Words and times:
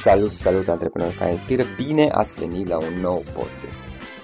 Salut, 0.00 0.32
salut 0.32 0.68
antreprenori 0.68 1.14
care 1.14 1.32
inspiră, 1.32 1.62
bine 1.76 2.08
ați 2.10 2.34
venit 2.34 2.68
la 2.68 2.76
un 2.76 2.94
nou 3.00 3.22
podcast. 3.34 3.78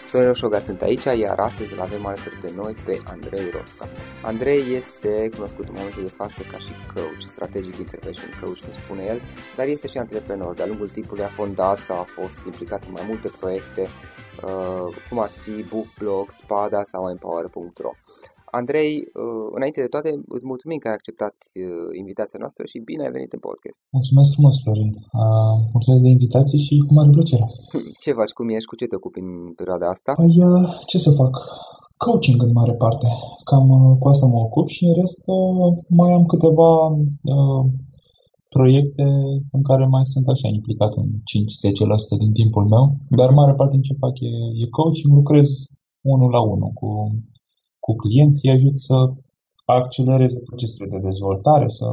Sorin 0.09 0.27
Roșoga 0.27 0.59
sunt 0.59 0.83
aici, 0.83 1.05
iar 1.05 1.39
astăzi 1.39 1.73
îl 1.73 1.81
avem 1.81 2.07
alături 2.07 2.41
de 2.41 2.53
noi 2.57 2.75
pe 2.85 3.01
Andrei 3.05 3.51
Rosca. 3.51 3.87
Andrei 4.23 4.75
este 4.75 5.31
cunoscut 5.35 5.69
în 5.69 5.75
momentul 5.77 6.03
de 6.03 6.09
față 6.09 6.43
ca 6.51 6.59
și 6.59 6.73
coach, 6.95 7.23
strategic 7.27 7.77
intervention 7.77 8.31
coach, 8.41 8.59
cum 8.59 8.73
spune 8.83 9.03
el, 9.05 9.21
dar 9.57 9.67
este 9.67 9.87
și 9.87 9.99
antreprenor. 9.99 10.55
De-a 10.55 10.67
lungul 10.67 10.89
timpului 10.89 11.25
a 11.25 11.37
fondat 11.39 11.79
sau 11.79 11.97
a 11.99 12.07
fost 12.19 12.39
implicat 12.47 12.83
în 12.85 12.93
mai 12.93 13.05
multe 13.09 13.29
proiecte, 13.41 13.83
uh, 13.83 14.97
cum 15.09 15.19
ar 15.19 15.31
fi 15.43 15.63
BookBlog, 15.63 16.31
Spada 16.31 16.83
sau 16.85 17.11
Empower.ro. 17.11 17.91
Andrei, 18.61 18.93
uh, 18.97 19.47
înainte 19.57 19.81
de 19.81 19.93
toate, 19.95 20.11
îți 20.37 20.47
mulțumim 20.53 20.79
că 20.79 20.89
ai 20.89 20.99
acceptat 20.99 21.37
uh, 21.47 21.89
invitația 22.03 22.39
noastră 22.43 22.65
și 22.71 22.79
bine 22.91 23.03
ai 23.05 23.17
venit 23.17 23.33
în 23.33 23.43
podcast. 23.49 23.79
Mulțumesc 23.99 24.33
frumos, 24.33 24.55
Florin. 24.63 24.93
Uh, 25.23 25.55
mulțumesc 25.75 26.03
de 26.03 26.15
invitație 26.17 26.59
și 26.67 26.75
cu 26.87 26.93
mare 26.99 27.11
plăcere. 27.17 27.47
Ce 28.03 28.13
faci, 28.21 28.33
cum 28.37 28.49
ești, 28.49 28.71
cu 28.71 28.77
ce 28.81 28.87
te 28.87 28.97
ocupi 29.01 29.21
în 29.27 29.31
perioada 29.61 29.87
asta? 29.95 30.13
Păi, 30.21 30.35
ce 30.87 30.99
să 30.99 31.11
fac? 31.21 31.33
Coaching 32.05 32.43
în 32.43 32.53
mare 32.53 32.75
parte. 32.85 33.07
Cam 33.49 33.67
cu 34.01 34.09
asta 34.09 34.27
mă 34.27 34.39
ocup 34.39 34.69
și 34.69 34.85
în 34.85 34.95
rest 35.01 35.23
mai 35.89 36.13
am 36.13 36.25
câteva 36.27 36.71
uh, 36.87 37.63
proiecte 38.57 39.07
în 39.57 39.63
care 39.63 39.85
mai 39.87 40.07
sunt 40.13 40.27
așa 40.29 40.49
implicat 40.49 40.93
în 40.97 41.05
5-10% 41.05 42.19
din 42.19 42.33
timpul 42.33 42.65
meu, 42.75 42.85
dar 43.19 43.31
mare 43.31 43.55
parte 43.55 43.75
din 43.75 43.87
ce 43.89 44.03
fac 44.05 44.15
e, 44.21 44.33
e 44.63 44.67
coaching, 44.79 45.15
lucrez 45.15 45.49
unul 46.15 46.31
la 46.31 46.41
unul 46.41 46.71
cu 46.81 46.89
cu 47.87 47.93
clienții, 48.03 48.51
ajut 48.51 48.79
să 48.89 48.97
accelereze 49.65 50.39
procesele 50.49 50.89
de 50.95 50.99
dezvoltare, 51.09 51.69
să 51.69 51.87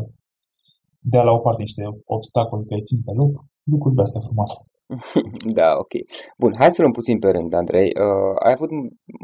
dea 0.99 1.23
la 1.23 1.31
o 1.31 1.39
parte 1.45 1.61
niște 1.61 1.84
obstacole 2.05 2.70
care 2.70 2.81
țin 2.81 2.99
pe 3.05 3.11
loc, 3.21 3.31
lucruri 3.63 3.95
de-astea 3.95 4.21
frumoase. 4.21 4.57
da, 5.59 5.70
ok. 5.84 5.93
Bun, 6.37 6.53
hai 6.59 6.71
să 6.71 6.81
luăm 6.81 6.91
puțin 6.99 7.20
pe 7.20 7.29
rând, 7.31 7.53
Andrei. 7.53 7.90
Uh, 8.05 8.35
ai 8.45 8.53
avut 8.57 8.70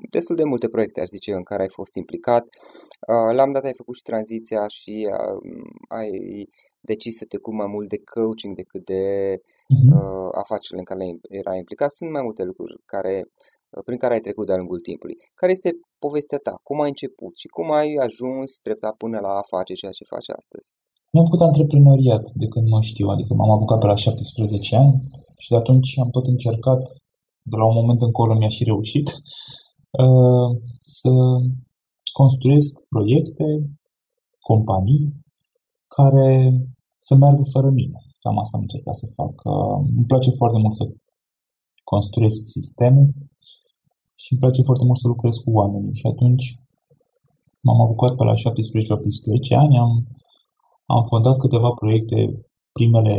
destul 0.09 0.35
de 0.35 0.43
multe 0.43 0.67
proiecte, 0.67 1.01
aș 1.01 1.07
zice, 1.07 1.31
în 1.33 1.43
care 1.43 1.61
ai 1.61 1.77
fost 1.79 1.93
implicat. 1.95 2.45
Uh, 3.11 3.35
la 3.37 3.43
un 3.45 3.51
dat 3.51 3.63
ai 3.63 3.79
făcut 3.81 3.95
și 3.95 4.09
tranziția 4.09 4.63
și 4.67 4.95
uh, 5.15 5.37
ai 5.99 6.11
decis 6.91 7.17
să 7.17 7.25
te 7.25 7.37
cu 7.37 7.55
mai 7.55 7.69
mult 7.75 7.87
de 7.89 7.99
coaching 8.13 8.55
decât 8.55 8.83
de 8.85 9.03
uh-huh. 9.37 9.89
uh, 9.97 10.29
afacerile 10.43 10.83
în 10.83 10.89
care 10.91 11.03
era 11.41 11.53
implicat. 11.55 11.91
Sunt 11.91 12.11
mai 12.11 12.21
multe 12.27 12.43
lucruri 12.43 12.73
care 12.85 13.15
prin 13.87 13.97
care 13.97 14.13
ai 14.13 14.25
trecut 14.25 14.45
de-a 14.45 14.61
lungul 14.61 14.79
timpului. 14.89 15.15
Care 15.39 15.51
este 15.51 15.69
povestea 16.05 16.39
ta? 16.47 16.53
Cum 16.67 16.77
ai 16.81 16.93
început 16.93 17.33
și 17.41 17.47
cum 17.55 17.67
ai 17.79 17.89
ajuns 18.07 18.49
treptat 18.65 18.95
până 19.03 19.17
la 19.25 19.31
a 19.41 19.49
face 19.53 19.73
ceea 19.73 19.97
ce 19.97 20.11
faci 20.13 20.29
astăzi? 20.39 20.69
am 21.17 21.23
făcut 21.23 21.41
antreprenoriat 21.41 22.25
de 22.41 22.47
când 22.47 22.67
mă 22.67 22.81
știu, 22.81 23.07
adică 23.07 23.33
m-am 23.33 23.51
apucat 23.51 23.79
pe 23.79 23.85
la 23.85 23.95
17 23.95 24.75
ani 24.75 24.93
și 25.37 25.49
de 25.49 25.55
atunci 25.55 25.89
am 26.03 26.09
tot 26.09 26.25
încercat, 26.27 26.81
de 27.51 27.55
la 27.57 27.65
un 27.65 27.73
moment 27.79 28.01
încolo 28.01 28.33
mi-a 28.35 28.47
și 28.57 28.63
reușit, 28.63 29.07
uh, 30.03 30.49
să 30.81 31.11
construiesc 32.19 32.71
proiecte, 32.89 33.45
companii 34.39 35.03
care 35.87 36.29
să 36.95 37.15
meargă 37.15 37.43
fără 37.51 37.69
mine. 37.69 37.97
Cam 38.19 38.39
asta 38.39 38.57
am 38.57 38.65
încercat 38.67 38.95
să 38.95 39.07
fac. 39.15 39.33
Uh, 39.43 39.77
îmi 39.97 40.05
place 40.11 40.29
foarte 40.39 40.57
mult 40.57 40.73
să 40.73 40.85
construiesc 41.83 42.39
sisteme 42.45 43.01
și 44.29 44.35
îmi 44.35 44.43
place 44.43 44.67
foarte 44.69 44.85
mult 44.85 44.99
să 44.99 45.07
lucrez 45.07 45.35
cu 45.35 45.51
oamenii. 45.59 45.99
Și 45.99 46.05
atunci 46.13 46.45
m-am 47.65 47.81
apucat 47.81 48.15
pe 48.15 48.23
la 48.23 48.33
17-18 48.33 48.37
ani, 49.63 49.77
am, 49.77 49.93
am 50.85 51.03
fondat 51.11 51.37
câteva 51.37 51.69
proiecte, 51.69 52.17
primele 52.71 53.15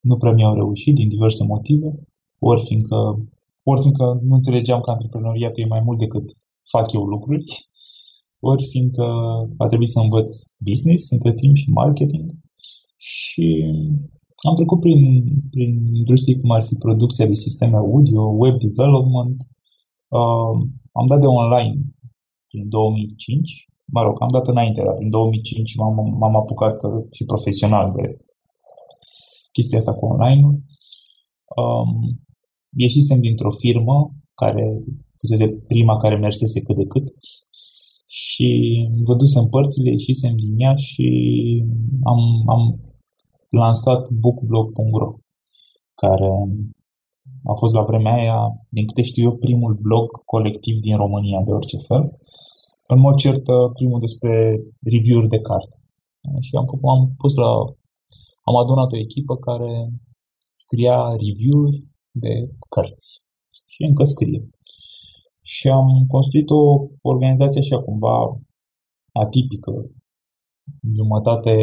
nu 0.00 0.16
prea 0.16 0.32
mi-au 0.32 0.54
reușit 0.54 0.94
din 0.94 1.08
diverse 1.08 1.44
motive, 1.44 1.88
ori 2.38 2.64
fiindcă, 2.66 2.98
ori 3.62 3.80
fiindcă 3.80 4.20
nu 4.22 4.34
înțelegeam 4.34 4.80
că 4.80 4.90
antreprenoriatul 4.90 5.62
e 5.62 5.74
mai 5.74 5.82
mult 5.84 5.98
decât 5.98 6.26
fac 6.70 6.92
eu 6.92 7.04
lucruri, 7.04 7.44
ori 8.40 8.66
fiindcă 8.70 9.04
a 9.56 9.66
trebuit 9.66 9.88
să 9.88 10.00
învăț 10.00 10.28
business 10.56 11.10
între 11.10 11.32
timp 11.34 11.54
și 11.56 11.70
marketing 11.70 12.30
și 12.96 13.46
am 14.48 14.54
trecut 14.54 14.80
prin, 14.80 15.24
prin 15.50 15.94
industrie 15.94 16.40
cum 16.40 16.50
ar 16.50 16.66
fi 16.66 16.74
producția 16.74 17.26
de 17.26 17.34
sisteme 17.34 17.76
audio, 17.76 18.22
web 18.22 18.58
development, 18.58 19.36
Uh, 20.18 20.54
am 20.92 21.06
dat 21.06 21.20
de 21.20 21.26
online 21.26 21.74
prin 22.48 22.68
2005, 22.68 23.68
mă 23.84 24.02
rog, 24.02 24.22
am 24.22 24.28
dat 24.28 24.46
înainte, 24.46 24.82
dar 24.84 24.94
prin 24.94 25.10
2005 25.10 25.74
m-am, 25.76 26.16
m-am 26.18 26.36
apucat 26.36 26.82
uh, 26.82 27.04
și 27.10 27.24
profesional 27.24 27.92
de 27.96 28.16
chestia 29.52 29.78
asta 29.78 29.94
cu 29.94 30.06
online-ul. 30.06 30.54
Um, 31.56 32.20
ieșisem 32.76 33.20
dintr-o 33.20 33.50
firmă 33.50 34.10
care 34.34 34.82
fusese 35.18 35.46
prima 35.66 35.96
care 35.96 36.16
mersese 36.16 36.60
cât 36.60 36.76
de 36.76 36.86
cât 36.86 37.06
și 38.06 38.48
vădusem 39.04 39.46
părțile, 39.48 39.90
ieșisem 39.90 40.36
din 40.36 40.60
ea 40.60 40.74
și 40.76 41.08
am, 42.02 42.48
am 42.48 42.80
lansat 43.48 44.08
bookblog.ro 44.08 45.14
care 45.94 46.30
a 47.44 47.54
fost 47.54 47.74
la 47.74 47.82
vremea 47.82 48.12
aia, 48.12 48.40
din 48.68 48.86
câte 48.86 49.02
știu 49.02 49.22
eu, 49.22 49.36
primul 49.36 49.74
blog 49.74 50.24
colectiv 50.24 50.80
din 50.80 50.96
România 50.96 51.40
de 51.44 51.52
orice 51.52 51.76
fel. 51.76 52.18
În 52.86 52.98
mod 52.98 53.16
cert, 53.16 53.44
primul 53.74 54.00
despre 54.00 54.60
review-uri 54.82 55.28
de 55.28 55.40
carte. 55.40 55.76
Și 56.40 56.56
am, 56.56 56.66
am 56.88 57.12
pus 57.16 57.34
la... 57.34 57.50
Am 58.42 58.56
adunat 58.56 58.92
o 58.92 58.96
echipă 58.96 59.36
care 59.36 59.90
scria 60.52 61.10
review-uri 61.10 61.84
de 62.10 62.50
cărți. 62.68 63.22
Și 63.66 63.82
încă 63.82 64.04
scrie. 64.04 64.48
Și 65.42 65.68
am 65.68 66.06
construit 66.08 66.50
o 66.50 66.86
organizație 67.02 67.60
așa 67.60 67.82
cumva 67.82 68.40
atipică, 69.12 69.90
jumătate 70.94 71.54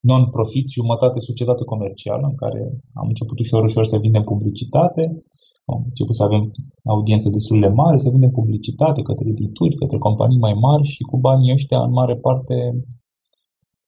non-profit, 0.00 0.68
jumătate 0.68 1.20
societate 1.20 1.64
comercială, 1.64 2.26
în 2.26 2.34
care 2.34 2.60
am 2.94 3.06
început 3.08 3.38
ușor, 3.38 3.64
ușor 3.64 3.86
să 3.86 3.98
vindem 3.98 4.22
publicitate, 4.22 5.22
am 5.64 5.82
început 5.84 6.14
să 6.14 6.22
avem 6.22 6.52
audiență 6.84 7.28
destul 7.28 7.60
de 7.60 7.68
mare, 7.68 7.98
să 7.98 8.10
vindem 8.10 8.30
publicitate 8.30 9.02
către 9.02 9.28
edituri, 9.28 9.74
către 9.74 9.98
companii 9.98 10.38
mai 10.38 10.52
mari 10.52 10.86
și 10.86 11.02
cu 11.02 11.16
banii 11.18 11.52
ăștia, 11.52 11.82
în 11.82 11.92
mare 11.92 12.16
parte, 12.16 12.54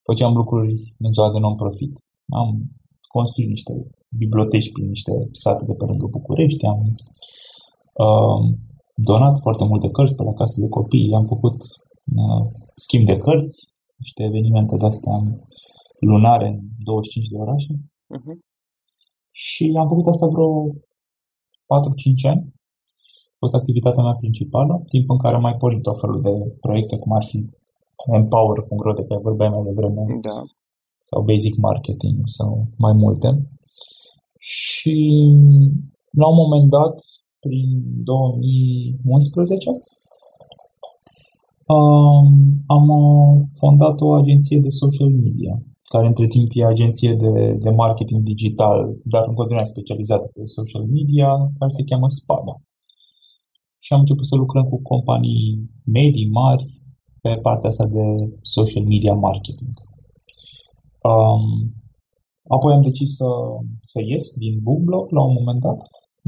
făceam 0.03 0.34
lucruri 0.34 0.94
în 0.99 1.12
zona 1.12 1.32
de 1.32 1.38
non-profit. 1.38 1.93
Am 2.28 2.49
construit 3.09 3.49
niște 3.49 3.72
biblioteci 4.16 4.72
prin 4.72 4.88
niște 4.88 5.12
sate 5.32 5.65
de 5.65 5.75
pe 5.75 5.84
lângă 5.84 6.06
București, 6.06 6.66
am 6.66 6.81
uh, 7.93 8.54
donat 8.94 9.41
foarte 9.41 9.65
multe 9.65 9.88
cărți 9.91 10.15
pe 10.15 10.22
la 10.22 10.32
casă 10.32 10.60
de 10.60 10.69
copii, 10.69 11.15
am 11.15 11.26
făcut 11.26 11.56
uh, 12.16 12.44
schimb 12.75 13.06
de 13.06 13.19
cărți, 13.19 13.69
niște 13.97 14.22
evenimente 14.22 14.76
de-astea 14.76 15.12
lunare 16.00 16.47
în 16.49 16.59
25 16.78 17.28
de 17.28 17.37
orașe. 17.37 17.72
Uh-huh. 18.16 18.37
Și 19.31 19.75
am 19.78 19.88
făcut 19.88 20.06
asta 20.06 20.27
vreo 20.27 20.50
4-5 20.69 20.72
ani. 22.33 22.43
A 23.33 23.37
fost 23.38 23.55
activitatea 23.55 24.03
mea 24.03 24.15
principală, 24.15 24.83
timp 24.88 25.11
în 25.11 25.19
care 25.19 25.34
am 25.34 25.41
mai 25.41 25.56
pornit 25.56 25.87
o 25.87 25.94
felul 25.94 26.21
de 26.22 26.56
proiecte, 26.61 26.97
cum 26.99 27.12
ar 27.12 27.25
fi 27.31 27.38
Empower.ro, 28.12 28.93
de 28.93 29.05
care 29.05 29.21
vorbeam 29.21 29.53
mai 29.53 29.62
devreme, 29.62 30.19
da. 30.21 30.43
sau 31.09 31.22
Basic 31.22 31.56
Marketing, 31.56 32.17
sau 32.25 32.67
mai 32.77 32.93
multe. 32.93 33.28
Și 34.38 34.97
la 36.11 36.28
un 36.28 36.34
moment 36.34 36.71
dat, 36.71 36.94
prin 37.41 37.69
2011, 38.05 39.71
am 42.67 42.87
fondat 43.59 44.00
o 44.00 44.12
agenție 44.12 44.59
de 44.59 44.71
social 44.71 45.09
media 45.09 45.62
care 45.93 46.06
între 46.06 46.27
timp 46.27 46.51
e 46.55 46.65
agenție 46.65 47.15
de, 47.15 47.53
de 47.53 47.71
marketing 47.71 48.23
digital, 48.23 48.97
dar 49.05 49.25
în 49.29 49.35
continuare 49.35 49.67
specializată 49.67 50.31
pe 50.35 50.41
social 50.44 50.85
media, 50.85 51.29
care 51.59 51.70
se 51.70 51.85
cheamă 51.85 52.09
Spada. 52.09 52.55
Și 53.79 53.93
am 53.93 54.00
început 54.00 54.26
să 54.26 54.37
lucrăm 54.37 54.64
cu 54.64 54.82
companii 54.82 55.70
medii, 55.85 56.29
mari, 56.29 56.82
pe 57.20 57.35
partea 57.43 57.69
asta 57.69 57.87
de 57.87 58.05
social 58.43 58.85
media 58.85 59.14
marketing. 59.14 59.73
Um, 61.03 61.75
apoi 62.49 62.73
am 62.75 62.82
decis 62.82 63.14
să, 63.17 63.29
să 63.81 64.03
ies 64.03 64.35
din 64.35 64.59
BookBlog 64.62 65.11
la 65.11 65.23
un 65.23 65.32
moment 65.32 65.61
dat. 65.61 65.79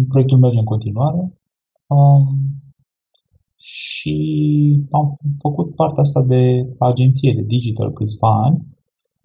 Proiectul 0.09 0.39
merge 0.39 0.59
în 0.59 0.65
continuare. 0.65 1.39
Um, 1.87 2.27
și 3.57 4.17
am 4.91 5.17
făcut 5.39 5.75
partea 5.75 6.03
asta 6.03 6.23
de 6.23 6.75
agenție 6.79 7.33
de 7.33 7.43
digital 7.43 7.93
câțiva 7.93 8.43
ani 8.43 8.72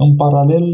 în 0.03 0.15
paralel, 0.15 0.65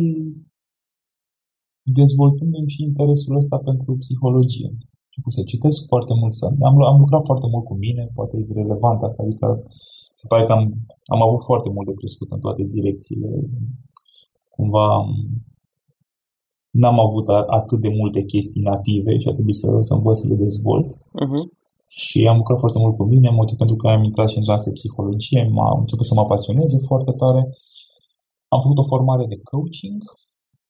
dezvoltându-mi 1.81 2.69
și 2.69 2.83
interesul 2.83 3.35
ăsta 3.35 3.57
pentru 3.57 3.97
psihologie. 3.97 4.69
Și 5.09 5.21
să 5.27 5.43
citesc 5.43 5.87
foarte 5.87 6.13
mult, 6.19 6.33
să... 6.33 6.45
am, 6.45 6.83
am 6.83 6.99
lucrat 6.99 7.23
foarte 7.25 7.47
mult 7.51 7.65
cu 7.65 7.73
mine, 7.73 8.11
poate 8.13 8.37
e 8.37 8.53
relevant 8.53 9.01
asta, 9.03 9.23
adică 9.23 9.47
se 10.15 10.25
pare 10.27 10.45
că 10.45 10.51
am, 10.51 10.73
am 11.05 11.21
avut 11.21 11.41
foarte 11.41 11.69
mult 11.69 11.87
de 11.87 11.93
crescut 11.93 12.31
în 12.31 12.39
toate 12.39 12.63
direcțiile. 12.63 13.29
Cumva 14.49 15.05
n-am 16.69 16.99
avut 16.99 17.27
atât 17.29 17.79
de 17.79 17.89
multe 17.89 18.21
chestii 18.23 18.61
native 18.61 19.19
și 19.19 19.27
a 19.27 19.33
trebuit 19.33 19.55
să, 19.55 19.77
să 19.81 19.93
învăț 19.93 20.17
să 20.17 20.27
le 20.27 20.35
dezvolt. 20.35 20.87
Uh-huh. 20.95 21.43
Și 21.87 22.27
am 22.27 22.37
lucrat 22.37 22.59
foarte 22.59 22.79
mult 22.79 22.95
cu 22.97 23.03
mine, 23.03 23.29
motiv 23.29 23.57
pentru 23.57 23.75
că 23.75 23.87
am 23.87 24.03
intrat 24.03 24.29
și 24.29 24.37
în 24.37 24.43
zona 24.43 24.63
de 24.63 24.71
psihologie, 24.71 25.49
m-a 25.51 25.79
început 25.79 26.05
să 26.05 26.13
mă 26.13 26.25
pasioneze 26.25 26.77
foarte 26.85 27.11
tare. 27.11 27.41
Am 28.53 28.59
făcut 28.63 28.79
o 28.81 28.89
formare 28.93 29.25
de 29.33 29.37
coaching 29.51 30.01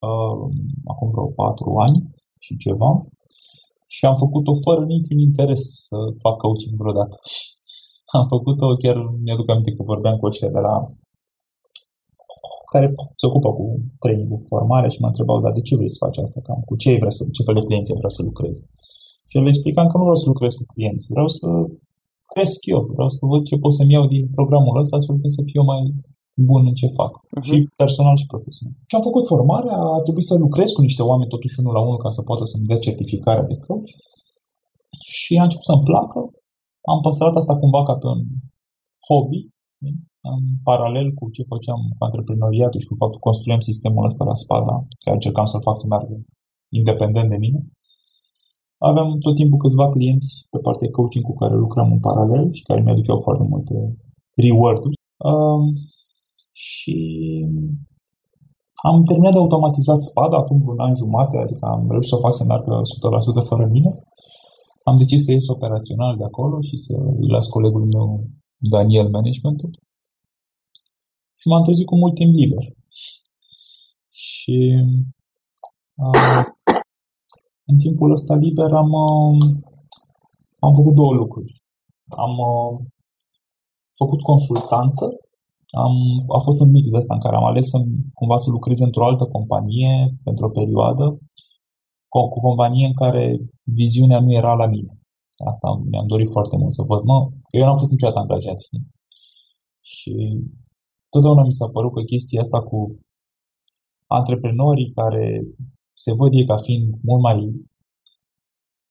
uh, 0.07 0.43
acum 0.91 1.07
vreo 1.13 1.29
patru 1.41 1.69
ani 1.85 1.97
și 2.45 2.61
ceva 2.63 2.91
și 3.95 4.05
am 4.05 4.17
făcut-o 4.23 4.53
fără 4.65 4.81
niciun 4.85 5.19
interes 5.27 5.61
să 5.87 5.97
fac 6.23 6.35
coaching 6.37 6.75
vreodată. 6.81 7.15
Am 8.17 8.25
făcut-o, 8.33 8.67
chiar 8.83 8.97
mi-aduc 9.23 9.49
aminte 9.49 9.71
că 9.71 9.83
vorbeam 9.83 10.17
cu 10.17 10.25
ăștia 10.25 10.49
de 10.57 10.61
la 10.67 10.75
care 12.73 12.87
se 13.19 13.25
ocupă 13.29 13.49
cu 13.57 13.65
training, 14.01 14.29
cu 14.31 14.39
formare 14.51 14.87
și 14.89 15.01
mă 15.01 15.07
întrebau, 15.11 15.37
dar 15.43 15.53
de 15.57 15.61
ce 15.67 15.75
vrei 15.75 15.95
să 15.95 16.03
faci 16.05 16.17
asta? 16.25 16.39
Cam 16.47 16.61
cu 16.69 16.75
ce 16.83 16.89
vrei 17.01 17.17
să, 17.17 17.23
ce 17.35 17.43
fel 17.45 17.57
de 17.59 17.65
clienți 17.67 17.93
vrei 17.99 18.17
să 18.17 18.23
lucrezi? 18.29 18.61
Și 19.29 19.37
le 19.37 19.51
explicam 19.53 19.87
că 19.87 19.95
nu 19.97 20.05
vreau 20.07 20.19
să 20.21 20.31
lucrez 20.33 20.51
cu 20.59 20.65
clienți, 20.73 21.03
vreau 21.13 21.29
să 21.39 21.47
cresc 22.31 22.59
eu, 22.73 22.79
vreau 22.97 23.09
să 23.17 23.21
văd 23.31 23.41
ce 23.49 23.55
pot 23.63 23.73
să-mi 23.77 23.93
iau 23.95 24.05
din 24.13 24.23
programul 24.37 24.79
ăsta 24.81 24.95
astfel 24.95 25.15
încât 25.15 25.31
să 25.37 25.41
fiu 25.51 25.63
mai 25.71 25.81
bun 26.35 26.61
în 26.65 26.73
ce 26.73 26.87
fac, 26.87 27.11
uh-huh. 27.17 27.43
și 27.47 27.69
personal 27.75 28.17
și 28.17 28.25
profesional. 28.25 28.75
Și 28.87 28.95
am 28.95 29.01
făcut 29.09 29.25
formarea, 29.27 29.77
a 29.95 29.99
trebuit 30.05 30.25
să 30.25 30.35
lucrez 30.37 30.69
cu 30.71 30.81
niște 30.81 31.01
oameni 31.01 31.29
totuși 31.29 31.59
unul 31.59 31.73
la 31.73 31.81
unul 31.81 31.97
ca 31.97 32.09
să 32.09 32.21
poată 32.21 32.43
să-mi 32.45 32.65
dea 32.65 32.79
certificarea 32.87 33.43
de 33.51 33.57
coach 33.67 33.91
și 35.19 35.37
a 35.37 35.43
început 35.43 35.65
să-mi 35.65 35.87
placă. 35.89 36.19
Am 36.93 36.99
păstrat 37.01 37.35
asta 37.35 37.57
cumva 37.57 37.83
ca 37.83 37.93
pe 37.93 38.07
un 38.07 38.21
hobby, 39.07 39.39
în 40.31 40.43
paralel 40.63 41.07
cu 41.17 41.29
ce 41.35 41.43
făceam 41.51 41.81
cu 41.97 42.03
antreprenoriatul 42.03 42.79
și 42.79 42.87
cu 42.87 42.95
faptul 43.01 43.19
că 43.19 43.27
construiam 43.29 43.59
sistemul 43.59 44.05
ăsta 44.05 44.23
la 44.23 44.33
spada, 44.43 44.75
care 45.03 45.15
încercam 45.15 45.45
să-l 45.45 45.61
fac 45.67 45.79
să 45.79 45.85
meargă 45.87 46.15
independent 46.79 47.29
de 47.29 47.37
mine. 47.45 47.59
Aveam 48.77 49.17
tot 49.25 49.35
timpul 49.35 49.57
câțiva 49.57 49.89
clienți 49.89 50.29
pe 50.49 50.59
partea 50.65 50.87
de 50.87 50.93
coaching 50.97 51.25
cu 51.25 51.33
care 51.33 51.55
lucram 51.55 51.91
în 51.91 51.99
paralel 51.99 52.53
și 52.53 52.63
care 52.63 52.81
mi-aduceau 52.81 53.19
foarte 53.21 53.43
multe 53.43 53.73
reward-uri. 54.35 54.95
Um, 56.53 56.59
și 56.61 56.97
am 58.73 59.03
terminat 59.03 59.31
de 59.31 59.37
automatizat 59.37 60.01
spada 60.01 60.37
acum 60.37 60.67
un 60.67 60.79
an 60.79 60.95
jumate, 60.95 61.37
adică 61.37 61.65
am 61.65 61.91
reușit 61.91 62.09
să 62.09 62.15
o 62.15 62.19
fac 62.19 62.35
să 62.35 62.43
meargă 62.43 62.81
100% 63.43 63.47
fără 63.47 63.65
mine. 63.65 64.03
Am 64.83 64.97
decis 64.97 65.23
să 65.23 65.31
ies 65.31 65.47
operațional 65.47 66.17
de 66.17 66.23
acolo 66.23 66.61
și 66.61 66.77
să 66.77 66.93
îi 66.93 67.27
las 67.27 67.47
colegul 67.47 67.85
meu 67.85 68.29
Daniel 68.57 69.09
managementul. 69.09 69.69
Și 71.39 71.47
m-am 71.47 71.63
trezit 71.63 71.85
cu 71.85 71.95
mult 71.95 72.15
timp 72.15 72.33
liber. 72.33 72.65
Și 74.09 74.57
uh, 75.95 76.45
în 77.65 77.77
timpul 77.77 78.11
ăsta 78.11 78.35
liber 78.35 78.73
am, 78.73 78.91
uh, 78.91 79.55
am 80.59 80.75
făcut 80.75 80.93
două 80.93 81.13
lucruri. 81.13 81.61
Am 82.07 82.37
uh, 82.37 82.79
făcut 83.95 84.21
consultanță 84.21 85.22
am, 85.73 85.93
a 86.37 86.39
fost 86.39 86.59
un 86.59 86.69
mix 86.69 86.89
de 86.89 86.97
asta 86.97 87.13
în 87.13 87.19
care 87.19 87.35
am 87.35 87.43
ales 87.45 87.69
să, 87.69 87.77
cumva 88.13 88.37
să 88.37 88.49
lucrez 88.49 88.79
într-o 88.79 89.05
altă 89.05 89.25
companie 89.25 90.17
pentru 90.23 90.45
o 90.45 90.49
perioadă, 90.49 91.05
cu 92.07 92.17
o 92.17 92.29
companie 92.29 92.85
în 92.85 92.93
care 92.93 93.39
viziunea 93.63 94.19
nu 94.19 94.31
era 94.31 94.53
la 94.53 94.65
mine. 94.65 94.97
Asta 95.45 95.81
mi-am 95.89 96.07
dorit 96.07 96.29
foarte 96.31 96.55
mult 96.57 96.73
să 96.73 96.81
văd. 96.81 97.03
Mă, 97.03 97.29
eu 97.51 97.63
n-am 97.63 97.77
fost 97.77 97.91
niciodată 97.91 98.19
angajat, 98.19 98.59
știi? 98.59 98.87
Și 99.81 100.13
totdeauna 101.09 101.43
mi 101.43 101.53
s-a 101.53 101.67
părut 101.67 101.93
că 101.93 102.01
chestia 102.01 102.41
asta 102.41 102.61
cu 102.61 102.99
antreprenorii 104.07 104.91
care 104.91 105.41
se 105.93 106.13
văd 106.13 106.33
ei 106.33 106.45
ca 106.45 106.57
fiind 106.57 106.93
mult 107.03 107.21
mai 107.21 107.65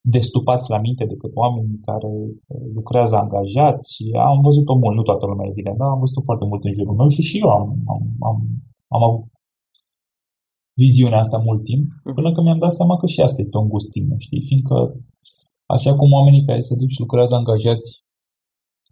destupați 0.02 0.70
la 0.70 0.78
minte 0.78 1.04
decât 1.04 1.30
oameni 1.34 1.80
care 1.84 2.06
uh, 2.06 2.60
lucrează 2.74 3.16
angajați 3.16 3.94
și 3.94 4.04
am 4.18 4.40
văzut-o 4.40 4.74
mult, 4.74 4.96
nu 4.96 5.02
toată 5.02 5.26
lumea 5.26 5.48
evident, 5.48 5.76
dar 5.76 5.88
am 5.88 5.98
văzut-o 5.98 6.22
foarte 6.24 6.44
mult 6.44 6.64
în 6.64 6.72
jurul 6.72 6.94
meu 6.94 7.08
și 7.08 7.22
și 7.22 7.38
eu 7.38 7.48
am, 7.48 7.76
am, 7.86 8.02
am, 8.20 8.36
am 8.88 9.02
avut 9.02 9.24
viziunea 10.74 11.18
asta 11.18 11.38
mult 11.38 11.64
timp, 11.64 11.84
mhm. 12.04 12.14
până 12.14 12.32
când 12.32 12.46
mi-am 12.46 12.58
dat 12.58 12.72
seama 12.72 12.96
că 12.96 13.06
și 13.06 13.20
asta 13.20 13.40
este 13.40 13.56
o 13.56 13.60
îngustime, 13.60 14.14
știi? 14.18 14.44
Fiindcă 14.46 14.76
așa 15.66 15.94
cum 15.94 16.12
oamenii 16.12 16.44
care 16.44 16.60
se 16.60 16.74
duc 16.74 16.88
și 16.88 17.00
lucrează 17.00 17.34
angajați 17.34 18.04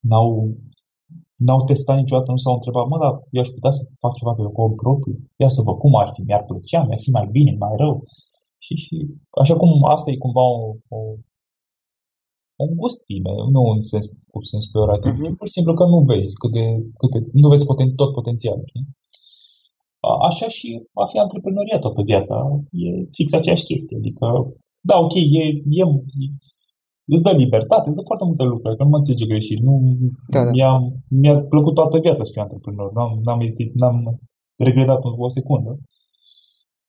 n-au, 0.00 0.56
n-au 1.36 1.64
testat 1.64 1.96
niciodată, 1.96 2.30
nu 2.30 2.36
s-au 2.36 2.54
întrebat, 2.54 2.86
mă, 2.88 2.98
dar 2.98 3.12
eu 3.30 3.42
aș 3.42 3.48
putea 3.48 3.70
să 3.70 3.82
fac 3.98 4.14
ceva 4.14 4.32
pe 4.32 4.42
cont 4.42 4.76
propriu? 4.76 5.14
Ia 5.36 5.48
să 5.48 5.62
văd 5.62 5.76
cum 5.76 5.94
ar 5.96 6.10
fi, 6.14 6.20
mi-ar 6.20 6.44
plăcea, 6.44 6.82
mi-ar 6.84 7.00
fi 7.00 7.10
mai 7.10 7.28
bine, 7.30 7.56
mai 7.58 7.74
rău. 7.76 8.04
Și, 8.70 8.76
și 8.84 8.96
așa 9.31 9.56
cum 9.56 9.84
asta 9.84 10.11
e 10.11 10.17
cumva 10.17 10.43
o, 10.43 10.75
o, 10.88 10.99
o 12.56 12.64
gustime, 12.81 13.31
nu 13.55 13.62
în 13.75 13.81
sens, 13.81 14.06
cu 14.31 14.44
sens 14.44 14.67
peorativ, 14.67 15.12
uh-huh. 15.12 15.37
pur 15.38 15.46
și 15.46 15.52
simplu 15.52 15.75
că 15.75 15.84
nu 15.84 15.99
vezi 16.00 16.34
cât 16.34 16.52
de, 16.52 16.64
cât 16.99 17.11
de, 17.11 17.19
nu 17.32 17.49
vezi 17.49 17.67
poten, 17.67 17.94
tot 17.94 18.12
potențialul. 18.12 18.64
Așa 20.28 20.49
și 20.49 20.82
a 20.94 21.06
fi 21.06 21.19
antreprenoriat 21.19 21.81
toată 21.81 22.02
viața. 22.02 22.37
E 22.70 22.88
fix 23.12 23.32
aceeași 23.32 23.64
chestie. 23.64 23.96
Adică, 23.96 24.26
da, 24.81 24.99
ok, 24.99 25.14
e, 25.14 25.44
e, 25.81 25.84
îți 27.05 27.22
dă 27.22 27.31
libertate, 27.31 27.87
îți 27.88 27.96
dă 27.96 28.02
foarte 28.02 28.25
multe 28.25 28.44
lucruri, 28.44 28.76
că 28.76 28.82
nu 28.82 28.88
mă 28.88 28.96
înțelege 28.96 29.26
greșit. 29.26 29.58
Nu, 29.58 29.81
da, 30.28 30.44
da. 30.44 30.50
Mi-a, 30.50 30.72
mi-a 31.08 31.40
plăcut 31.40 31.75
toată 31.75 31.99
viața 31.99 32.25
să 32.25 32.31
fiu 32.32 32.43
antreprenor. 32.43 32.93
N-am, 32.93 33.20
n-am, 33.25 33.40
estit, 33.40 33.75
n-am 33.75 34.20
regretat 34.56 35.00
o 35.05 35.28
secundă. 35.28 35.78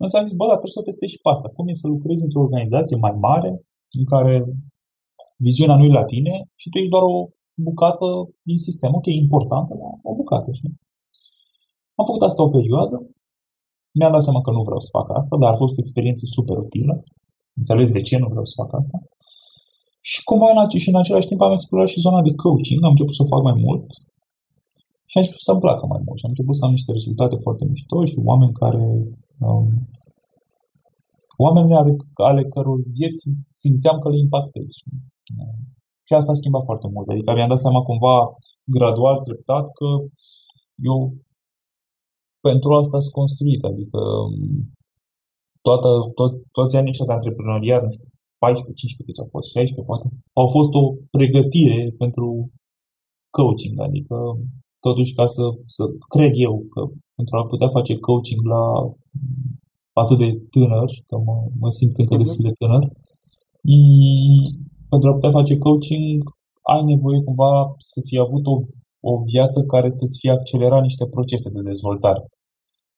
Însă 0.04 0.18
am 0.18 0.26
zis, 0.28 0.36
bă, 0.40 0.46
dar 0.46 0.60
trebuie 0.60 0.78
să 0.78 0.84
o 0.84 0.88
testezi 0.88 1.14
și 1.14 1.24
pe 1.24 1.30
asta. 1.30 1.48
Cum 1.56 1.68
e 1.68 1.82
să 1.84 1.88
lucrezi 1.88 2.24
într-o 2.26 2.46
organizație 2.46 3.04
mai 3.06 3.16
mare, 3.28 3.52
în 4.00 4.06
care 4.14 4.34
viziunea 5.48 5.78
nu 5.78 5.86
e 5.86 6.00
la 6.00 6.10
tine 6.14 6.34
și 6.62 6.70
tu 6.70 6.78
ești 6.78 6.94
doar 6.96 7.04
o 7.16 7.18
bucată 7.68 8.08
din 8.50 8.60
sistem. 8.68 8.92
Ok, 9.00 9.08
importantă, 9.26 9.74
dar 9.82 9.94
o 10.10 10.14
bucată. 10.20 10.50
Știi? 10.52 10.74
Am 12.00 12.06
făcut 12.10 12.24
asta 12.26 12.44
o 12.44 12.56
perioadă. 12.58 12.96
Mi-am 13.98 14.12
dat 14.16 14.24
seama 14.24 14.42
că 14.42 14.52
nu 14.52 14.64
vreau 14.68 14.82
să 14.86 14.96
fac 14.98 15.08
asta, 15.20 15.38
dar 15.42 15.54
a 15.54 15.62
fost 15.62 15.74
o 15.78 15.82
experiență 15.84 16.24
super 16.26 16.58
utilă. 16.58 17.04
Înțeles 17.60 17.90
de 17.92 18.02
ce 18.02 18.18
nu 18.18 18.28
vreau 18.34 18.46
să 18.46 18.54
fac 18.62 18.74
asta. 18.74 18.98
Și 20.10 20.24
cumva 20.24 20.48
în, 20.52 20.80
și 20.84 20.90
în 20.90 21.00
același 21.02 21.28
timp 21.28 21.42
am 21.42 21.54
explorat 21.54 21.88
și 21.88 22.04
zona 22.06 22.22
de 22.22 22.34
coaching, 22.44 22.84
am 22.84 22.90
început 22.90 23.16
să 23.16 23.24
o 23.24 23.32
fac 23.34 23.42
mai 23.50 23.58
mult 23.66 23.86
și 25.10 25.18
am 25.18 25.24
început 25.24 25.46
să-mi 25.48 25.64
placă 25.64 25.86
mai 25.86 26.02
mult 26.06 26.18
și 26.18 26.26
am 26.26 26.34
început 26.34 26.56
să 26.56 26.66
am 26.66 26.72
niște 26.72 26.92
rezultate 26.92 27.36
foarte 27.46 27.66
mișto 27.66 28.06
și 28.06 28.18
oameni 28.30 28.60
care 28.64 28.84
um, 28.84 29.21
oameni 31.38 31.74
ale, 31.74 31.96
ale 32.14 32.44
căror 32.44 32.80
vieți 32.98 33.22
simțeam 33.48 34.00
că 34.00 34.10
le 34.10 34.18
impactez. 34.18 34.70
Uh, 35.38 35.56
și 36.08 36.14
asta 36.14 36.32
a 36.32 36.40
schimbat 36.42 36.64
foarte 36.64 36.88
mult. 36.94 37.08
Adică 37.10 37.34
mi-am 37.34 37.48
dat 37.54 37.64
seama 37.66 37.82
cumva 37.82 38.16
gradual, 38.64 39.18
treptat, 39.20 39.66
că 39.80 39.88
eu 40.90 41.14
pentru 42.48 42.70
asta 42.74 43.00
sunt 43.00 43.14
construit. 43.14 43.64
Adică 43.64 44.00
um, 44.00 44.74
toată, 45.62 45.90
tot, 46.14 46.34
toți 46.52 46.76
anii 46.76 46.90
ăștia 46.90 47.06
de 47.06 47.12
antreprenoriat, 47.12 47.84
14, 48.38 48.74
15 48.74 49.04
câți 49.06 49.22
au 49.24 49.30
fost, 49.36 49.48
16 49.50 49.88
poate, 49.90 50.08
au 50.42 50.48
fost 50.56 50.72
o 50.82 50.84
pregătire 51.16 51.94
pentru 51.98 52.28
coaching. 53.38 53.76
Adică 53.88 54.16
totuși 54.88 55.14
ca 55.14 55.26
să, 55.36 55.44
să 55.66 55.84
cred 56.16 56.34
eu 56.48 56.54
că 56.74 56.82
pentru 57.16 57.36
a 57.38 57.46
putea 57.52 57.70
face 57.78 57.94
coaching 57.98 58.42
la 58.54 58.64
atât 59.94 60.18
de 60.18 60.30
tânăr, 60.54 60.90
că 61.08 61.16
mă, 61.18 61.36
mă 61.60 61.70
simt 61.72 61.98
încă 61.98 62.16
uh-huh. 62.16 62.24
destul 62.24 62.44
de 62.48 62.56
tânăr, 62.60 62.84
mm, 63.62 64.44
pentru 64.90 65.10
a 65.10 65.14
putea 65.14 65.32
face 65.40 65.58
coaching 65.58 66.18
ai 66.74 66.84
nevoie 66.84 67.20
cumva 67.28 67.52
să 67.78 68.00
fi 68.08 68.18
avut 68.18 68.46
o, 68.46 68.56
o 69.12 69.24
viață 69.32 69.60
care 69.74 69.92
să-ți 69.92 70.18
fie 70.20 70.32
accelerat 70.32 70.82
niște 70.82 71.06
procese 71.16 71.50
de 71.50 71.62
dezvoltare. 71.62 72.24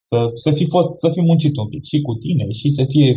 Să, 0.10 0.18
să, 0.44 0.52
fi 0.52 0.66
fost, 0.74 0.90
să 1.04 1.10
fi 1.10 1.22
muncit 1.22 1.58
un 1.58 1.68
pic 1.68 1.84
și 1.84 2.02
cu 2.02 2.13
tine 2.13 2.46
și 2.52 2.70
să 2.70 2.84
fie 2.94 3.12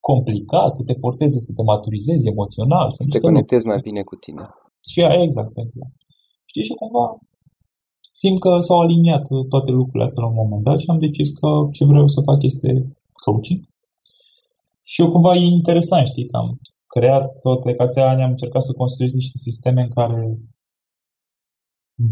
complicat, 0.00 0.74
să 0.74 0.82
te 0.84 0.94
porteze, 0.94 1.38
să 1.38 1.52
te 1.56 1.62
maturizezi 1.62 2.28
emoțional. 2.28 2.90
Să 2.90 3.04
te 3.10 3.18
conectezi 3.18 3.66
mai 3.66 3.80
bine 3.88 4.02
cu 4.02 4.14
tine. 4.14 4.42
Și 4.90 5.00
exact, 5.24 5.54
exact. 5.64 5.94
Știi, 6.50 6.64
și 6.68 6.74
cumva 6.80 7.04
simt 8.20 8.40
că 8.40 8.52
s-au 8.60 8.80
aliniat 8.80 9.26
toate 9.48 9.70
lucrurile 9.70 10.04
astea 10.04 10.22
la 10.22 10.28
un 10.28 10.40
moment 10.42 10.62
dat 10.62 10.78
și 10.80 10.90
am 10.90 10.98
decis 10.98 11.28
că 11.38 11.48
ce 11.72 11.84
vreau 11.84 12.08
să 12.08 12.20
fac 12.20 12.42
este 12.42 12.70
coaching. 13.24 13.60
Și 14.82 15.00
eu 15.02 15.10
cumva 15.10 15.34
e 15.34 15.56
interesant, 15.58 16.06
știi, 16.06 16.26
că 16.26 16.36
am 16.36 16.60
creat 16.86 17.40
tot, 17.44 17.60
ca 17.76 18.08
ani 18.10 18.22
am 18.22 18.30
încercat 18.30 18.62
să 18.62 18.72
construiesc 18.72 19.14
niște 19.14 19.38
sisteme 19.38 19.80
în 19.82 19.88
care 19.88 20.38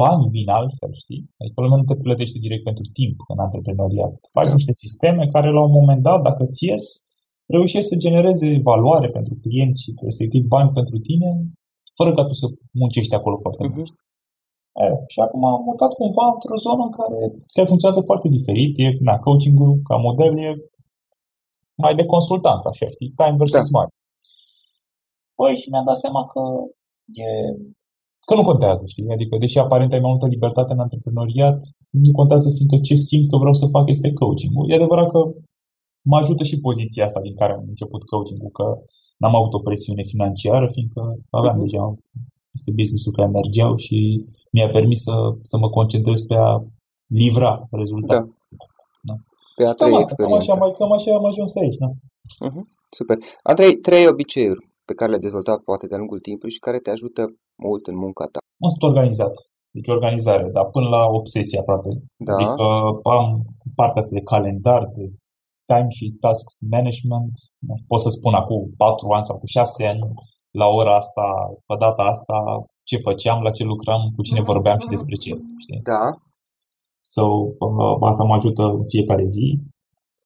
banii 0.02 0.30
vin 0.30 0.48
altfel, 0.48 0.92
știi? 1.02 1.22
Adică 1.38 1.60
lumea 1.60 1.76
nu 1.76 1.84
te 1.84 1.96
plătește 1.96 2.38
direct 2.38 2.64
pentru 2.64 2.84
timp 2.92 3.16
în 3.28 3.38
antreprenoriat. 3.38 4.14
Faci 4.32 4.46
da. 4.46 4.52
niște 4.52 4.72
sisteme 4.72 5.28
care 5.28 5.50
la 5.50 5.62
un 5.62 5.70
moment 5.70 6.02
dat, 6.02 6.22
dacă 6.22 6.44
ți 6.44 6.64
ies, 6.64 6.84
reușești 7.46 7.88
să 7.88 7.96
genereze 7.96 8.60
valoare 8.62 9.08
pentru 9.08 9.34
clienți 9.42 9.82
și 9.82 9.94
respectiv 10.02 10.42
bani 10.46 10.70
pentru 10.78 10.98
tine, 10.98 11.30
fără 11.94 12.14
ca 12.14 12.24
tu 12.24 12.34
să 12.34 12.46
muncești 12.72 13.14
acolo 13.14 13.36
foarte 13.44 13.64
uh-huh. 13.66 13.76
mult. 13.76 13.92
E, 14.82 14.86
și 15.12 15.20
acum 15.20 15.44
am 15.44 15.62
mutat 15.70 15.92
cumva 15.92 16.26
într-o 16.34 16.58
zonă 16.66 16.82
în 16.88 16.92
care, 16.98 17.18
care 17.54 17.66
funcționează 17.66 18.02
foarte 18.10 18.28
diferit. 18.28 18.72
E, 18.78 18.86
na, 19.00 19.18
coaching-ul 19.18 19.72
ca 19.88 19.96
model 19.96 20.38
e 20.38 20.50
mai 21.84 21.94
de 21.94 22.04
consultanță, 22.04 22.68
așa, 22.68 22.86
știi, 22.94 23.14
time 23.20 23.36
versus 23.40 23.68
da. 23.70 23.74
money. 23.76 23.94
Păi 25.38 25.56
și 25.60 25.70
mi-am 25.70 25.88
dat 25.90 25.98
seama 26.04 26.22
că 26.32 26.42
e 27.22 27.28
că 28.26 28.34
nu 28.34 28.44
contează, 28.50 28.82
știi? 28.86 29.12
Adică, 29.16 29.36
deși 29.38 29.58
aparent 29.58 29.92
ai 29.92 30.00
mai 30.00 30.10
multă 30.10 30.26
libertate 30.26 30.72
în 30.72 30.78
antreprenoriat, 30.78 31.58
nu 31.90 32.10
contează 32.12 32.48
fiindcă 32.56 32.78
ce 32.78 32.94
simt 32.94 33.30
că 33.30 33.36
vreau 33.36 33.54
să 33.54 33.66
fac 33.66 33.88
este 33.88 34.12
coaching. 34.12 34.52
E 34.70 34.74
adevărat 34.74 35.10
că 35.10 35.20
mă 36.10 36.16
ajută 36.16 36.42
și 36.44 36.60
poziția 36.60 37.04
asta 37.04 37.20
din 37.20 37.34
care 37.34 37.52
am 37.52 37.64
început 37.66 38.02
coaching-ul, 38.04 38.50
că 38.50 38.66
n-am 39.18 39.34
avut 39.34 39.52
o 39.52 39.64
presiune 39.66 40.02
financiară, 40.02 40.66
fiindcă 40.72 41.00
aveam 41.30 41.56
uh-huh. 41.56 41.64
deja 41.64 41.94
este 42.56 42.70
business-ul 42.80 43.16
care 43.16 43.28
mergeau 43.38 43.72
și 43.84 43.98
mi-a 44.54 44.70
permis 44.76 45.00
să, 45.02 45.14
să 45.50 45.56
mă 45.62 45.68
concentrez 45.76 46.20
pe 46.20 46.34
a 46.34 46.50
livra 47.20 47.52
rezultate. 47.70 48.28
Da. 48.58 48.64
da. 49.08 49.14
Pe 49.56 49.64
a 49.66 49.72
trăi 49.72 49.96
experiența. 50.04 50.54
Cam 50.54 50.62
așa, 50.62 50.76
cam 50.78 50.92
așa 50.92 51.10
am 51.14 51.26
ajuns 51.30 51.54
aici, 51.62 51.78
da. 51.84 51.88
Uh-huh. 52.46 52.64
Super. 52.98 53.16
Andrei, 53.42 53.74
trei 53.86 54.06
obiceiuri 54.14 54.62
pe 54.88 54.94
care 54.94 55.10
le-ai 55.10 55.26
dezvoltat 55.26 55.58
poate 55.68 55.86
de-a 55.86 56.00
lungul 56.02 56.20
timpului 56.28 56.56
și 56.56 56.64
care 56.66 56.78
te 56.78 56.90
ajută 56.90 57.22
mult 57.66 57.84
în 57.86 57.96
munca 58.04 58.24
ta. 58.32 58.38
Nu 58.62 58.68
sunt 58.68 58.82
organizat. 58.90 59.34
Deci 59.76 59.88
organizare, 59.88 60.46
dar 60.56 60.66
până 60.74 60.88
la 60.96 61.02
obsesie 61.20 61.58
aproape. 61.58 61.90
Da. 62.28 62.34
Adică 62.34 62.64
am 63.16 63.26
partea 63.74 64.00
asta 64.02 64.18
de 64.18 64.28
calendar, 64.32 64.82
de 64.96 65.04
time 65.70 65.90
și 65.96 66.16
task 66.20 66.46
management. 66.74 67.32
Pot 67.90 68.00
să 68.00 68.08
spun 68.08 68.34
acum 68.34 68.60
4 68.76 69.08
ani 69.16 69.26
sau 69.28 69.36
cu 69.38 69.46
6 69.46 69.86
ani, 69.86 70.00
la 70.60 70.66
ora 70.66 70.96
asta, 70.96 71.26
pe 71.66 71.74
data 71.78 72.02
asta, 72.02 72.36
ce 72.88 72.96
făceam, 73.06 73.42
la 73.42 73.50
ce 73.50 73.64
lucram, 73.64 74.02
cu 74.16 74.22
cine 74.22 74.42
vorbeam 74.42 74.78
și 74.78 74.92
despre 74.94 75.16
ce. 75.16 75.32
Știi? 75.62 75.80
Da. 75.82 76.04
So, 77.12 77.24
uh, 77.66 77.96
asta 78.00 78.24
mă 78.24 78.34
ajută 78.34 78.62
în 78.62 78.84
fiecare 78.92 79.26
zi 79.26 79.46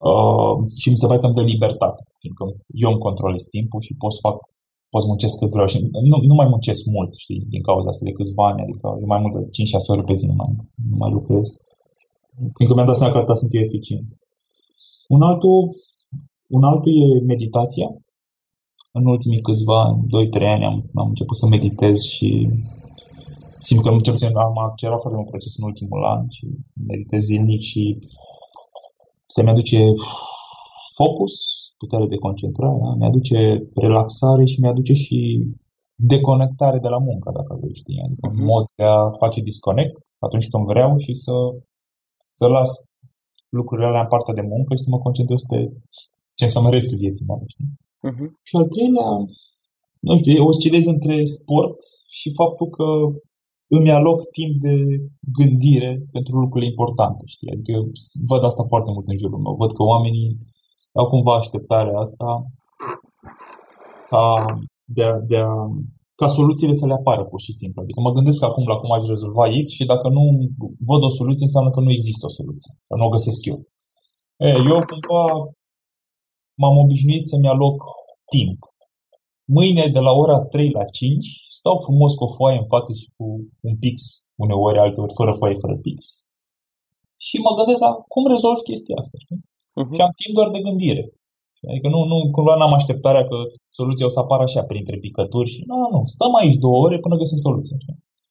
uh, 0.09 0.53
și 0.81 0.89
mi 0.89 0.97
se 0.97 1.07
pare 1.07 1.19
că 1.19 1.25
îmi 1.25 1.35
dă 1.35 1.41
libertate, 1.41 2.03
fiindcă 2.19 2.43
eu 2.83 2.89
îmi 2.91 3.05
controlez 3.07 3.43
timpul 3.43 3.81
și 3.81 3.95
pot 4.01 4.13
să 4.13 4.19
fac 4.21 4.35
pot 4.91 5.01
să 5.01 5.07
muncesc 5.07 5.37
cât 5.39 5.49
vreau 5.49 5.67
și 5.67 5.79
nu, 6.11 6.17
nu 6.29 6.35
mai 6.39 6.47
muncesc 6.47 6.85
mult, 6.85 7.11
știi, 7.23 7.45
din 7.53 7.61
cauza 7.61 7.89
asta 7.89 8.05
de 8.05 8.11
câțiva 8.11 8.47
ani, 8.47 8.61
adică 8.61 8.97
e 9.01 9.05
mai 9.05 9.19
mult 9.21 9.33
de 9.33 9.41
5-6 9.41 9.47
ore 9.87 10.03
pe 10.03 10.13
zi 10.13 10.25
nu 10.25 10.33
mai, 10.33 10.49
nu 10.89 10.97
mai 10.97 11.11
lucrez. 11.11 11.47
Fiindcă 12.55 12.73
mi-am 12.75 12.89
dat 12.91 12.95
seama 12.95 13.11
că 13.11 13.17
atâta 13.17 13.33
sunt 13.33 13.53
eu 13.53 13.61
eficient. 13.61 14.07
Un 15.07 15.21
altul, 15.21 15.75
un 16.47 16.63
altul 16.63 16.91
e 17.01 17.25
meditația. 17.33 17.87
În 18.91 19.05
ultimii 19.05 19.41
câțiva 19.41 19.81
ani, 19.81 20.01
2-3 20.39 20.43
ani, 20.55 20.65
am, 20.65 20.89
am 20.95 21.07
început 21.07 21.37
să 21.37 21.47
meditez 21.47 22.01
și 22.01 22.49
simt 23.59 23.81
că 23.83 23.89
cel 24.03 24.13
puțin 24.13 24.35
am 24.35 24.57
accelerat 24.57 25.01
foarte 25.01 25.17
mult 25.17 25.29
proces 25.29 25.57
în 25.57 25.63
ultimul 25.63 26.03
an 26.05 26.25
și 26.29 26.45
meditez 26.87 27.23
zilnic 27.23 27.61
și 27.61 27.83
se 29.27 29.43
mi-aduce 29.43 29.79
focus, 30.99 31.33
putere 31.77 32.05
de 32.05 32.15
concentrare, 32.15 32.77
da? 32.83 32.93
mi-aduce 32.99 33.69
relaxare 33.75 34.45
și 34.45 34.59
mi-aduce 34.59 34.93
și 34.93 35.19
deconectare 35.95 36.79
de 36.79 36.87
la 36.87 36.97
muncă, 36.97 37.31
dacă 37.35 37.57
vrei, 37.59 37.75
știi? 37.81 38.01
Adică 38.05 38.25
uh-huh. 38.29 38.45
mod 38.51 38.65
de 38.75 38.83
a 38.83 39.11
face 39.11 39.41
disconnect 39.41 39.95
atunci 40.19 40.49
când 40.49 40.65
vreau 40.65 40.97
și 40.97 41.13
să, 41.13 41.33
să 42.37 42.45
las 42.47 42.69
lucrurile 43.49 43.87
alea 43.87 44.01
în 44.01 44.07
partea 44.07 44.33
de 44.33 44.45
muncă 44.53 44.75
și 44.75 44.83
să 44.83 44.89
mă 44.89 44.99
concentrez 44.99 45.41
pe 45.41 45.57
ce 46.37 46.43
înseamnă 46.43 46.69
restul 46.69 46.97
vieții 46.97 47.25
mele, 47.25 47.43
știi? 47.47 47.71
Uh-huh. 48.07 48.29
Și 48.47 48.55
al 48.55 48.67
treilea, 48.73 49.09
nu 49.99 50.17
știu, 50.17 50.45
oscilez 50.45 50.85
între 50.85 51.25
sport 51.25 51.77
și 52.09 52.33
faptul 52.33 52.67
că 52.77 52.87
îmi 53.67 53.91
aloc 53.91 54.29
timp 54.29 54.61
de 54.61 54.75
gândire 55.37 55.91
pentru 56.11 56.39
lucrurile 56.39 56.69
importante, 56.69 57.23
știi? 57.25 57.51
Adică 57.51 57.71
eu 57.71 57.83
văd 58.27 58.43
asta 58.43 58.63
foarte 58.67 58.91
mult 58.91 59.07
în 59.07 59.17
jurul 59.17 59.39
meu. 59.39 59.55
Văd 59.55 59.71
că 59.73 59.83
oamenii 59.83 60.37
au 60.91 61.07
cumva 61.07 61.35
așteptarea 61.35 61.99
asta 61.99 62.45
ca, 64.09 64.23
de 64.83 65.03
a, 65.03 65.19
de 65.19 65.37
a, 65.37 65.53
ca 66.15 66.27
soluțiile 66.27 66.73
să 66.73 66.85
le 66.85 66.93
apară 66.93 67.23
pur 67.23 67.41
și 67.41 67.53
simplu. 67.53 67.81
Adică 67.81 67.99
mă 67.99 68.11
gândesc 68.11 68.43
acum 68.43 68.67
la 68.67 68.75
cum 68.75 68.91
aș 68.91 69.03
rezolva 69.07 69.45
X 69.65 69.71
și 69.71 69.85
dacă 69.85 70.07
nu 70.09 70.23
văd 70.85 71.03
o 71.03 71.09
soluție, 71.09 71.45
înseamnă 71.45 71.71
că 71.71 71.79
nu 71.79 71.91
există 71.91 72.25
o 72.25 72.35
soluție 72.39 72.71
sau 72.81 72.97
nu 72.97 73.05
o 73.05 73.09
găsesc 73.09 73.45
eu. 73.45 73.67
E, 74.37 74.47
eu 74.47 74.79
cumva 74.89 75.23
m-am 76.59 76.77
obișnuit 76.83 77.23
să-mi 77.25 77.51
aloc 77.53 77.77
timp. 78.33 78.59
Mâine 79.57 79.85
de 79.95 79.99
la 80.07 80.11
ora 80.11 80.39
3 80.39 80.69
la 80.79 80.83
5 80.83 81.27
stau 81.59 81.77
frumos 81.85 82.11
cu 82.13 82.23
o 82.23 82.33
foaie 82.37 82.57
în 82.57 82.67
față 82.73 82.91
și 82.93 83.07
cu 83.17 83.25
un 83.67 83.75
pix, 83.83 83.95
uneori, 84.43 84.79
alteori, 84.79 85.17
fără 85.19 85.33
foaie, 85.39 85.57
fără 85.63 85.75
pix. 85.85 85.99
Și 87.27 87.35
mă 87.45 87.51
gândesc 87.57 87.81
la 87.87 87.91
cum 88.13 88.23
rezolv 88.33 88.59
chestia 88.69 88.95
asta. 88.99 89.17
Știi? 89.23 89.41
uh-huh. 89.79 89.93
și 89.95 90.01
am 90.05 90.13
timp 90.21 90.33
doar 90.37 90.49
de 90.55 90.65
gândire. 90.67 91.03
Adică 91.69 91.87
nu, 91.93 91.99
nu, 92.11 92.17
cumva 92.35 92.55
n-am 92.55 92.73
așteptarea 92.73 93.23
că 93.29 93.37
soluția 93.69 94.05
o 94.05 94.15
să 94.15 94.19
apară 94.19 94.43
așa, 94.43 94.61
printre 94.71 94.97
picături. 94.97 95.49
Și, 95.53 95.59
nu, 95.69 95.75
nu, 95.93 96.01
stăm 96.15 96.33
aici 96.35 96.61
două 96.65 96.77
ore 96.85 96.97
până 96.99 97.15
găsim 97.15 97.37
soluția. 97.37 97.77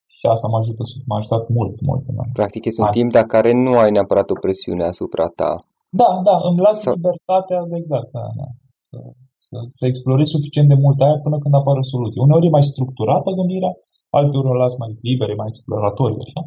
Și 0.06 0.26
asta 0.26 0.46
mă 0.48 0.58
ajută, 0.58 0.82
m-a 1.06 1.16
ajutat 1.16 1.48
mult, 1.48 1.80
mult. 1.80 2.02
Practic 2.32 2.64
este 2.64 2.80
un 2.82 2.88
timp 2.90 3.12
de 3.12 3.22
care 3.34 3.52
nu 3.52 3.72
ai 3.78 3.90
neapărat 3.90 4.30
o 4.30 4.40
presiune 4.44 4.84
asupra 4.84 5.26
ta. 5.40 5.52
Da, 5.88 6.20
da, 6.24 6.36
îmi 6.48 6.60
las 6.60 6.80
Sau... 6.80 6.94
libertatea, 6.94 7.60
exact, 7.80 8.10
da, 8.10 8.26
da. 8.40 8.46
Să, 8.72 8.98
să, 9.38 9.56
să 9.68 9.86
explorez 9.86 10.28
suficient 10.28 10.68
de 10.68 10.74
mult 10.74 11.00
aia 11.00 11.18
până 11.22 11.38
când 11.38 11.54
apare 11.54 11.78
o 11.78 11.90
soluție. 11.94 12.20
Uneori 12.20 12.46
e 12.46 12.56
mai 12.58 12.62
structurată 12.62 13.30
gândirea, 13.30 13.72
alteori 14.10 14.48
o 14.48 14.54
las 14.54 14.74
mai 14.76 14.98
liberă, 15.02 15.34
mai 15.34 15.46
exploratorie, 15.48 16.22
așa. 16.26 16.42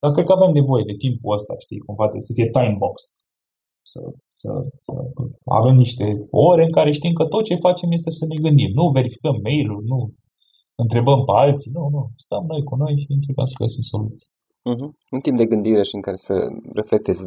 Dar 0.00 0.12
cred 0.12 0.26
că 0.26 0.32
avem 0.32 0.52
nevoie 0.52 0.84
de 0.86 0.96
timpul 1.04 1.34
ăsta, 1.34 1.54
știi, 1.58 1.78
cumva 1.78 2.06
de 2.12 2.20
să 2.20 2.32
fie 2.32 2.48
time 2.50 2.76
box 2.78 2.96
să, 3.92 4.00
să, 4.28 4.50
să 4.84 4.90
avem 5.44 5.76
niște 5.76 6.26
ore 6.30 6.64
în 6.64 6.72
care 6.72 6.92
știm 6.92 7.12
că 7.12 7.24
tot 7.24 7.44
ce 7.44 7.64
facem 7.66 7.90
este 7.92 8.10
să 8.10 8.24
ne 8.26 8.36
gândim. 8.36 8.70
Nu 8.72 8.90
verificăm 8.90 9.36
mail-ul, 9.42 9.82
nu 9.84 10.14
întrebăm 10.74 11.24
pe 11.24 11.32
alții, 11.34 11.70
nu, 11.70 11.88
nu. 11.88 12.10
Stăm 12.16 12.44
noi 12.46 12.62
cu 12.62 12.74
noi 12.76 12.92
și 13.00 13.12
încercăm 13.12 13.44
să 13.44 13.54
găsim 13.58 13.80
soluții. 13.80 14.28
Uh-huh. 14.72 14.88
Un 15.10 15.20
timp 15.20 15.36
de 15.36 15.46
gândire 15.46 15.82
și 15.82 15.94
în 15.94 16.00
care 16.00 16.16
să 16.16 16.34
reflectezi. 16.72 17.22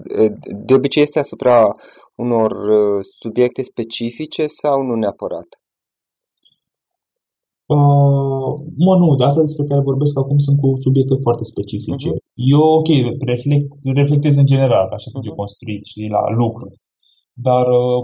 De 0.66 0.74
obicei 0.74 1.04
este 1.04 1.20
asupra 1.20 1.76
unor 2.16 2.52
uh, 2.52 3.06
subiecte 3.22 3.62
specifice 3.64 4.46
sau 4.48 4.82
nu 4.82 4.96
neapărat? 4.96 5.50
Uh, 7.76 8.52
mă, 8.86 8.94
nu, 9.02 9.16
de 9.16 9.24
asta 9.24 9.42
despre 9.42 9.66
care 9.66 9.90
vorbesc 9.92 10.18
acum 10.18 10.38
sunt 10.38 10.60
cu 10.60 10.70
subiecte 10.82 11.16
foarte 11.22 11.44
specifice. 11.44 12.10
Uh-huh. 12.10 12.24
Eu, 12.34 12.62
ok, 12.80 12.90
reflect, 13.32 13.68
reflectez 13.84 14.36
în 14.38 14.46
general, 14.46 14.88
așa 14.88 15.10
sunt 15.10 15.24
uh-huh. 15.24 15.30
eu 15.30 15.36
construit 15.36 15.84
și 15.86 16.00
la 16.16 16.22
lucruri. 16.42 16.76
Dar 17.34 17.66
uh, 17.68 18.02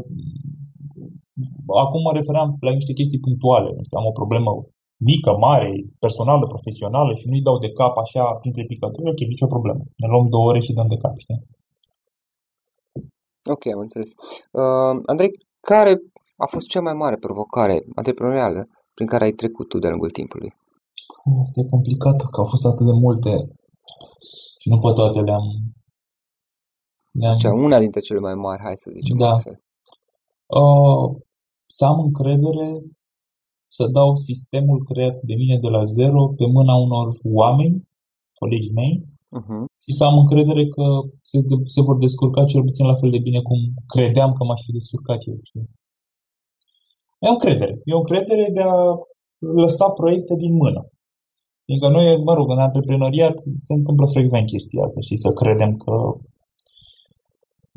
acum 1.84 2.01
mă 2.01 2.12
referam 2.13 2.58
la 2.60 2.72
niște 2.72 2.94
chestii 2.94 3.25
punctuale. 3.27 3.70
Am 4.00 4.06
o 4.06 4.12
problemă 4.12 4.51
mică, 4.98 5.32
mare, 5.38 5.86
personală, 6.00 6.48
profesională 6.48 7.14
și 7.14 7.28
nu-i 7.28 7.42
dau 7.42 7.58
de 7.60 7.72
cap 7.72 7.98
așa 7.98 8.24
printre 8.24 8.64
picături, 8.64 9.10
ok, 9.10 9.18
nicio 9.18 9.48
problemă. 9.48 9.84
Ne 9.96 10.08
luăm 10.08 10.28
două 10.28 10.46
ore 10.46 10.60
și 10.60 10.74
dăm 10.74 10.88
de 10.88 10.98
cap, 10.98 11.18
știi? 11.18 11.42
Ok, 13.50 13.66
am 13.74 13.80
înțeles. 13.80 14.10
Uh, 14.52 15.02
Andrei, 15.06 15.32
care 15.60 15.92
a 16.38 16.46
fost 16.46 16.68
cea 16.68 16.82
mai 16.82 16.94
mare 16.94 17.16
provocare 17.16 17.84
antreprenorială 17.96 18.68
prin 18.94 19.08
care 19.08 19.24
ai 19.24 19.32
trecut 19.32 19.68
tu 19.70 19.80
de-a 19.80 19.90
lungul 19.90 20.12
timpului? 20.12 20.52
Este 21.46 21.70
complicat, 21.70 22.18
că 22.32 22.40
au 22.42 22.48
fost 22.48 22.66
atât 22.66 22.86
de 22.86 22.92
multe 22.92 23.32
și 24.60 24.70
nu 24.70 24.80
pe 24.80 24.92
toate 24.94 25.20
le-am... 25.20 25.46
le-am... 27.12 27.36
Cea, 27.36 27.54
una 27.54 27.80
dintre 27.80 28.00
cele 28.00 28.20
mai 28.20 28.34
mari, 28.34 28.62
hai 28.62 28.78
să 28.78 28.90
zicem 28.94 29.18
da. 29.18 29.30
altfel. 29.30 29.60
Uh, 30.46 31.22
să 31.66 31.86
am 31.86 32.00
încredere 32.00 32.68
să 33.77 33.84
dau 33.98 34.10
sistemul 34.29 34.79
creat 34.89 35.15
de 35.29 35.36
mine 35.41 35.58
de 35.65 35.70
la 35.75 35.84
zero 35.98 36.22
pe 36.39 36.46
mâna 36.58 36.75
unor 36.75 37.08
oameni, 37.41 37.88
colegii 38.39 38.77
mei, 38.82 38.94
uh-huh. 39.39 39.63
și 39.84 39.91
să 39.98 40.03
am 40.03 40.17
încredere 40.17 40.63
că 40.75 40.86
se, 41.22 41.38
se 41.75 41.82
vor 41.88 41.98
descurca 41.98 42.46
cel 42.46 42.63
puțin 42.67 42.86
la 42.86 43.00
fel 43.01 43.12
de 43.15 43.25
bine 43.27 43.41
cum 43.41 43.60
credeam 43.94 44.32
că 44.34 44.44
m-aș 44.44 44.62
fi 44.65 44.72
descurcat 44.72 45.20
eu. 45.29 45.38
Știi? 45.44 45.70
E 47.20 47.27
o 47.27 47.36
încredere. 47.38 47.74
E 47.84 47.94
o 47.94 48.03
încredere 48.03 48.50
de 48.53 48.62
a 48.62 48.77
lăsa 49.62 49.88
proiecte 49.89 50.36
din 50.36 50.53
mână. 50.63 50.82
Fiindcă 51.65 51.88
noi, 51.89 52.24
mă 52.24 52.34
rog, 52.34 52.50
în 52.50 52.60
antreprenoriat 52.60 53.36
se 53.60 53.74
întâmplă 53.74 54.05
frecvent 54.05 54.48
chestia 54.48 54.84
asta 54.84 55.01
și 55.01 55.15
să 55.15 55.29
credem 55.32 55.72
că 55.84 55.94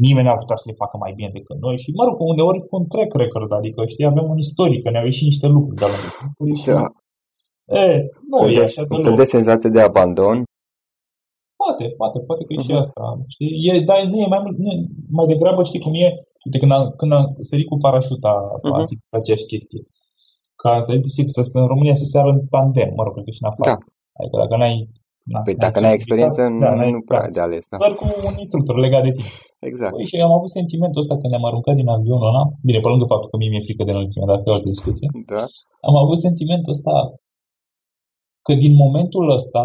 nimeni 0.05 0.27
n-ar 0.27 0.39
putea 0.43 0.57
să 0.57 0.67
le 0.67 0.81
facă 0.83 0.97
mai 0.97 1.13
bine 1.17 1.31
decât 1.33 1.59
noi 1.67 1.77
și, 1.83 1.91
mă 1.99 2.05
rog, 2.05 2.17
uneori 2.21 2.61
cu 2.69 2.77
un 2.81 2.87
track 2.93 3.13
record, 3.25 3.51
adică, 3.53 3.81
știi, 3.87 4.11
avem 4.13 4.27
un 4.31 4.39
istoric, 4.39 4.83
că 4.83 4.91
ne-au 4.91 5.05
ieșit 5.05 5.27
niște 5.33 5.47
lucruri 5.47 5.81
de 5.81 5.87
la 5.93 5.99
noi. 6.39 6.63
Da. 6.79 6.87
E, 7.81 7.85
nu 8.31 8.49
e 8.49 8.63
așa 8.63 8.83
de, 8.89 9.11
de, 9.11 9.15
de 9.21 9.25
senzație 9.25 9.71
de 9.71 9.81
abandon. 9.81 10.37
Poate, 11.61 11.85
poate, 12.01 12.19
poate 12.29 12.43
că 12.45 12.53
e 12.53 12.57
uh-huh. 12.57 12.67
și 12.67 12.73
mhm. 12.73 12.83
asta. 12.83 13.03
Știi? 13.35 13.53
E, 13.69 13.81
dar 13.89 13.99
nu 14.13 14.19
e 14.25 14.27
mai, 14.27 14.41
nu, 14.65 14.71
mai 15.11 15.27
degrabă, 15.27 15.63
știi 15.63 15.85
cum 15.85 15.95
e, 15.95 16.09
Uite, 16.45 16.59
când 16.59 16.73
am, 16.73 16.85
când 16.97 17.13
am 17.13 17.37
sărit 17.41 17.69
cu 17.69 17.77
parașuta, 17.79 18.35
uh-huh. 18.57 18.75
am 18.75 18.83
zis 18.83 18.99
aceeași 19.11 19.45
chestie. 19.53 19.83
Ca 20.63 20.81
să 20.81 20.93
zic, 21.17 21.29
să, 21.31 21.43
să, 21.43 21.59
în 21.59 21.67
România 21.67 21.95
să 21.95 22.05
se 22.05 22.19
în 22.19 22.41
tandem, 22.55 22.91
mă 22.97 23.03
rog, 23.03 23.13
cred 23.13 23.25
că 23.25 23.31
și 23.31 23.43
în 23.43 23.51
afară. 23.51 23.71
Da. 23.71 23.77
Adică 24.19 24.37
dacă 24.43 24.57
n-ai 24.57 24.77
Na, 25.33 25.41
păi 25.41 25.55
dacă 25.55 25.81
n-ai 25.81 25.93
experiență, 25.93 26.41
da, 26.43 26.49
nu, 26.49 26.59
n-ai, 26.59 26.91
nu 26.91 27.01
prea 27.01 27.21
da. 27.21 27.27
de 27.37 27.41
ales. 27.41 27.65
Da. 27.69 27.77
Săr 27.77 27.95
cu 27.95 28.05
un 28.31 28.37
instructor 28.39 28.77
legat 28.79 29.03
de 29.03 29.13
tine. 29.17 29.33
Exact. 29.59 29.95
Păi, 29.95 30.05
și 30.11 30.17
am 30.27 30.33
avut 30.33 30.51
sentimentul 30.51 31.01
ăsta 31.01 31.19
când 31.19 31.31
ne-am 31.31 31.49
aruncat 31.51 31.75
din 31.75 31.89
avionul 31.89 32.29
ăla, 32.31 32.43
bine, 32.63 32.81
pe 32.81 32.89
lângă 32.89 33.05
faptul 33.13 33.31
că 33.31 33.37
mie 33.37 33.49
mi-e 33.49 33.67
frică 33.67 33.85
de 33.85 33.91
înălțime, 33.91 34.25
dar 34.27 34.35
asta 34.35 34.49
e 34.49 34.53
o 34.53 34.57
altă 34.57 34.69
discuție. 34.69 35.09
Da. 35.33 35.45
Am 35.89 35.97
avut 35.97 36.19
sentimentul 36.19 36.73
ăsta 36.77 36.95
că 38.47 38.55
din 38.55 38.75
momentul 38.85 39.31
ăsta 39.31 39.65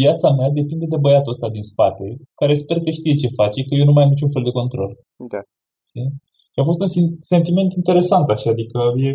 viața 0.00 0.28
mea 0.30 0.50
depinde 0.50 0.86
de 0.86 0.96
băiatul 0.96 1.32
ăsta 1.32 1.48
din 1.48 1.62
spate, 1.62 2.04
care 2.34 2.54
sper 2.54 2.78
că 2.80 2.90
știe 2.90 3.14
ce 3.14 3.28
face, 3.40 3.58
că 3.62 3.74
eu 3.74 3.84
nu 3.84 3.92
mai 3.92 4.04
am 4.04 4.10
niciun 4.10 4.30
fel 4.30 4.42
de 4.42 4.50
control. 4.50 4.90
Da. 5.32 5.40
Știi? 5.90 6.10
Și 6.52 6.58
a 6.60 6.64
fost 6.64 6.80
un 6.80 7.16
sentiment 7.20 7.72
interesant 7.72 8.28
așa, 8.30 8.50
adică 8.50 8.80
e, 8.96 9.08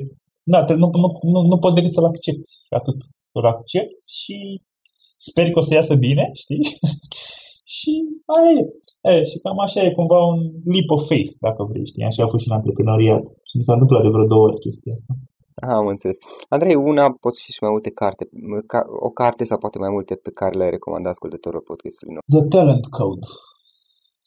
da, 0.43 0.63
te, 0.63 0.73
nu, 0.73 0.89
nu, 0.93 1.07
nu, 1.21 1.41
nu 1.41 1.57
poți 1.57 1.75
decât 1.75 1.91
să-l 1.91 2.05
accepti. 2.05 2.51
Atât. 2.69 2.95
Îl 3.31 3.45
accepti 3.45 4.03
și 4.21 4.61
sper 5.17 5.51
că 5.51 5.59
o 5.59 5.61
să 5.61 5.73
iasă 5.73 5.95
bine, 5.95 6.31
știi? 6.33 6.63
și 7.75 7.91
aia 8.35 8.51
e. 8.59 8.63
e. 9.13 9.23
Și 9.23 9.37
cam 9.37 9.59
așa 9.59 9.81
e 9.83 9.97
cumva 9.99 10.19
un 10.31 10.39
leap 10.73 10.89
of 10.95 11.07
faith, 11.07 11.33
dacă 11.39 11.63
vrei, 11.63 11.87
știi? 11.87 12.03
Așa 12.03 12.23
a 12.23 12.27
fost 12.27 12.43
și 12.43 12.49
în 12.49 12.57
antreprenoriat. 12.57 13.23
Și 13.49 13.57
mi 13.57 13.63
s-a 13.63 13.73
întâmplat 13.73 14.01
de 14.01 14.13
vreo 14.13 14.25
două 14.25 14.43
ori 14.47 14.59
chestia 14.59 14.93
asta. 14.93 15.13
Am 15.77 15.87
înțeles. 15.87 16.17
Andrei, 16.49 16.75
una 16.75 17.05
pot 17.23 17.37
fi 17.37 17.51
și 17.51 17.63
mai 17.63 17.71
multe 17.71 17.91
carte, 17.91 18.29
o 19.07 19.09
carte 19.09 19.43
sau 19.43 19.57
poate 19.57 19.77
mai 19.77 19.89
multe 19.89 20.15
pe 20.15 20.31
care 20.39 20.57
le 20.57 20.69
recomandă 20.69 21.09
ascultătorul 21.09 21.67
podcastului 21.69 22.13
nostru. 22.13 22.29
The 22.35 22.47
Talent 22.57 22.85
Code. 22.97 23.27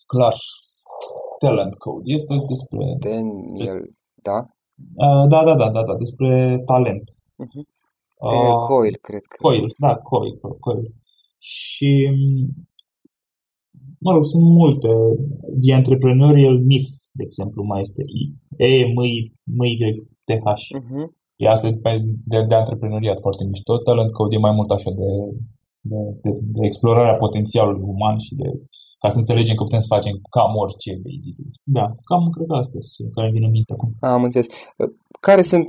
Clar. 0.07 0.37
Talent 1.39 1.75
Code. 1.75 2.13
Este 2.19 2.35
despre... 2.49 2.81
Daniel, 2.99 3.81
da? 4.29 4.39
Uh, 5.05 5.25
da, 5.33 5.45
da, 5.45 5.55
da, 5.55 5.71
da, 5.71 5.83
da, 5.85 5.95
despre 6.05 6.63
talent. 6.67 7.07
Uh-huh. 7.45 7.65
Daniel 8.31 8.57
uh, 8.61 8.67
Coyle, 8.67 8.99
cred 9.01 9.25
că. 9.25 9.37
Coyle, 9.41 9.73
da, 9.79 9.97
Coyle, 9.97 10.39
Coyle. 10.61 10.89
Și, 11.39 12.11
mă 14.05 14.11
rog, 14.13 14.25
sunt 14.25 14.43
multe. 14.43 14.89
The 15.63 15.73
Entrepreneurial 15.81 16.57
Myth, 16.71 16.93
de 17.19 17.23
exemplu, 17.29 17.61
mai 17.71 17.81
este 17.81 18.03
E, 18.57 18.87
M, 18.95 18.99
M, 19.59 19.63
Y, 19.65 19.77
T, 20.27 20.29
H. 20.45 20.65
Uh-huh. 20.79 21.07
E 21.37 21.49
asta 21.49 21.71
de, 21.71 21.79
de, 22.31 22.39
de 22.49 22.55
antreprenoriat 22.55 23.19
foarte 23.21 23.45
mișto. 23.45 23.79
Talent 23.79 24.13
Code 24.13 24.35
e 24.37 24.47
mai 24.47 24.55
mult 24.59 24.71
așa 24.71 24.91
de, 25.01 25.11
de, 25.91 26.01
de, 26.23 26.31
de 26.57 26.67
explorarea 26.67 27.21
potențialului 27.25 27.83
uman 27.95 28.19
și 28.19 28.35
de 28.35 28.49
ca 29.03 29.09
să 29.09 29.19
înțelegem 29.19 29.55
că 29.55 29.65
putem 29.65 29.83
să 29.85 29.95
facem 29.97 30.15
cam 30.35 30.53
orice, 30.65 30.91
basically. 31.07 31.53
Da, 31.77 31.85
cam 32.09 32.25
cred 32.35 32.47
că 32.51 32.57
astea 32.63 32.81
sunt 32.81 33.13
care 33.17 33.31
vin 33.35 33.45
în 33.49 33.55
minte 33.57 33.73
acum. 33.73 33.91
Am 34.01 34.23
înțeles. 34.23 34.49
Care 35.29 35.43
sunt 35.43 35.67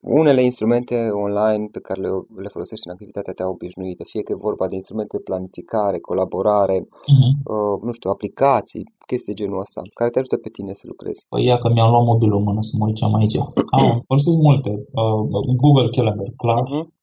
unele 0.00 0.42
instrumente 0.42 1.08
online 1.10 1.68
pe 1.72 1.80
care 1.80 2.00
le, 2.00 2.08
le 2.36 2.48
folosești 2.48 2.86
în 2.86 2.92
activitatea 2.92 3.32
ta 3.32 3.44
obișnuită, 3.46 4.02
fie 4.04 4.22
că 4.22 4.32
e 4.32 4.46
vorba 4.48 4.68
de 4.68 4.74
instrumente 4.74 5.16
de 5.16 5.22
planificare, 5.22 5.98
colaborare, 5.98 6.78
uh-huh. 6.80 7.30
uh, 7.52 7.76
nu 7.82 7.92
știu, 7.92 8.10
aplicații, 8.10 8.84
chestii 9.06 9.34
de 9.34 9.42
genul 9.42 9.60
ăsta, 9.60 9.80
care 9.94 10.10
te 10.10 10.18
ajută 10.18 10.36
pe 10.36 10.48
tine 10.48 10.72
să 10.72 10.84
lucrezi. 10.86 11.26
Păi 11.28 11.44
ia 11.44 11.58
că 11.58 11.68
mi-am 11.68 11.90
luat 11.90 12.04
mobilul 12.04 12.38
în 12.38 12.42
mână 12.42 12.62
să 12.62 12.74
mă 12.78 12.86
duceam 12.86 13.14
aici. 13.14 13.36
Ah, 13.36 13.96
folosesc 14.08 14.36
multe. 14.36 14.70
Uh, 14.70 15.54
Google 15.62 15.90
Calendar, 15.96 16.30
clar. 16.36 16.62
Uh-huh. 16.62 16.94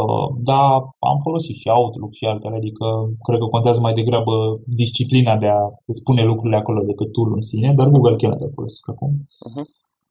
Uh, 0.00 0.28
dar 0.50 0.70
am 0.98 1.18
folosit 1.22 1.56
și 1.56 1.68
Outlook 1.68 2.12
și 2.12 2.24
altele, 2.24 2.56
adică 2.56 2.86
cred 3.22 3.38
că 3.38 3.44
contează 3.44 3.80
mai 3.80 3.94
degrabă 3.94 4.60
disciplina 4.66 5.36
de 5.36 5.46
a 5.46 5.60
spune 5.86 6.24
lucrurile 6.24 6.56
acolo 6.56 6.82
decât 6.82 7.12
tool 7.12 7.32
în 7.34 7.42
sine, 7.42 7.74
dar 7.76 7.88
Google 7.88 8.16
Calendar 8.16 8.50
folosesc 8.54 8.88
acum. 8.88 9.10
Uh-huh. 9.46 9.64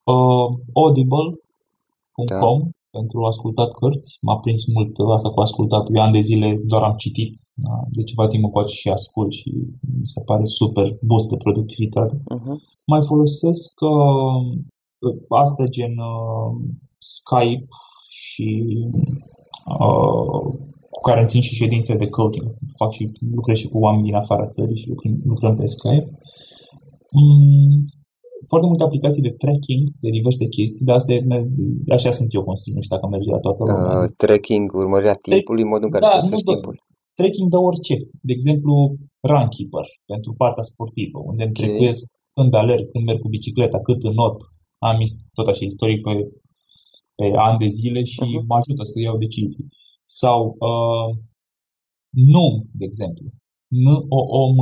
Uh, 0.04 0.48
Audible.com 0.74 1.50
da. 2.26 2.40
pentru 2.98 3.26
ascultat 3.26 3.72
cărți. 3.72 4.18
M-a 4.22 4.38
prins 4.40 4.66
mult 4.66 4.92
asta 5.16 5.30
cu 5.30 5.40
ascultat. 5.40 5.86
Eu 5.96 6.02
ani 6.02 6.14
de 6.14 6.20
zile 6.30 6.62
doar 6.66 6.84
am 6.84 6.96
citit. 6.96 7.40
Da? 7.54 7.76
De 7.90 8.04
ceva 8.04 8.28
timp 8.28 8.44
încoace 8.44 8.76
și 8.76 8.90
ascult 8.90 9.32
și 9.32 9.50
mi 10.00 10.08
se 10.14 10.22
pare 10.26 10.46
super 10.46 10.98
boost 11.02 11.28
de 11.30 11.38
productivitate. 11.38 12.16
Uh-huh. 12.16 12.56
Mai 12.86 13.02
folosesc 13.06 13.72
uh, 13.82 14.42
astea 15.30 15.66
gen 15.66 15.98
uh, 15.98 16.52
Skype 16.98 17.68
și 18.10 18.50
Uh, 19.66 20.42
cu 20.90 21.00
care 21.02 21.26
țin 21.26 21.42
și 21.42 21.56
ședințe 21.56 21.96
de 21.96 22.10
coaching. 22.10 22.56
Fac 22.78 22.92
și 22.92 23.12
lucrez 23.36 23.58
și 23.58 23.68
cu 23.68 23.78
oameni 23.78 24.04
din 24.04 24.16
afara 24.16 24.48
țării 24.48 24.78
și 24.78 24.88
lucrăm, 24.88 25.22
lucrăm 25.26 25.56
pe 25.56 25.66
Skype. 25.66 26.12
Mm, 27.12 27.86
foarte 28.50 28.68
multe 28.68 28.84
aplicații 28.84 29.28
de 29.28 29.36
tracking 29.42 29.84
de 30.04 30.10
diverse 30.18 30.46
chestii, 30.56 30.86
dar 30.86 30.96
asta 30.96 31.14
e, 31.14 31.20
așa 31.98 32.10
sunt 32.10 32.34
eu 32.34 32.44
construit, 32.44 32.76
nu 32.76 32.82
știu 32.82 32.96
dacă 32.96 33.08
merge 33.08 33.30
la 33.30 33.44
toată 33.46 33.62
lumea. 33.64 34.02
Uh, 34.02 34.10
tracking, 34.18 34.66
urmărirea 34.84 35.18
timpului, 35.28 35.64
modul 35.72 35.88
în 35.88 35.94
care 35.94 36.06
da, 36.06 36.28
nu 36.30 36.38
timpul. 36.52 36.76
Tracking 37.20 37.50
de 37.50 37.60
orice. 37.70 37.96
De 38.28 38.32
exemplu, 38.38 38.74
Runkeeper, 39.30 39.88
pentru 40.12 40.32
partea 40.42 40.64
sportivă, 40.72 41.18
unde 41.30 41.44
îmi 41.44 41.54
okay. 41.56 41.68
trecuiesc 41.68 42.04
când 42.36 42.54
alerg, 42.54 42.84
când 42.92 43.04
merg 43.06 43.20
cu 43.22 43.30
bicicleta, 43.38 43.80
cât 43.88 44.04
în 44.10 44.14
not. 44.22 44.38
Am 44.90 44.98
tot 45.38 45.48
așa 45.48 45.64
istoric 45.66 46.02
pe 46.06 46.14
pe 47.22 47.38
ani 47.38 47.58
de 47.58 47.68
zile 47.68 48.04
și 48.04 48.20
uh-huh. 48.20 48.46
mă 48.48 48.56
ajută 48.56 48.84
să 48.84 49.00
iau 49.00 49.18
decizii. 49.18 49.68
Sau 50.06 50.40
uh, 50.70 51.08
NUM, 52.34 52.54
de 52.80 52.86
exemplu. 52.86 53.26
N-O-O-M. 53.68 54.58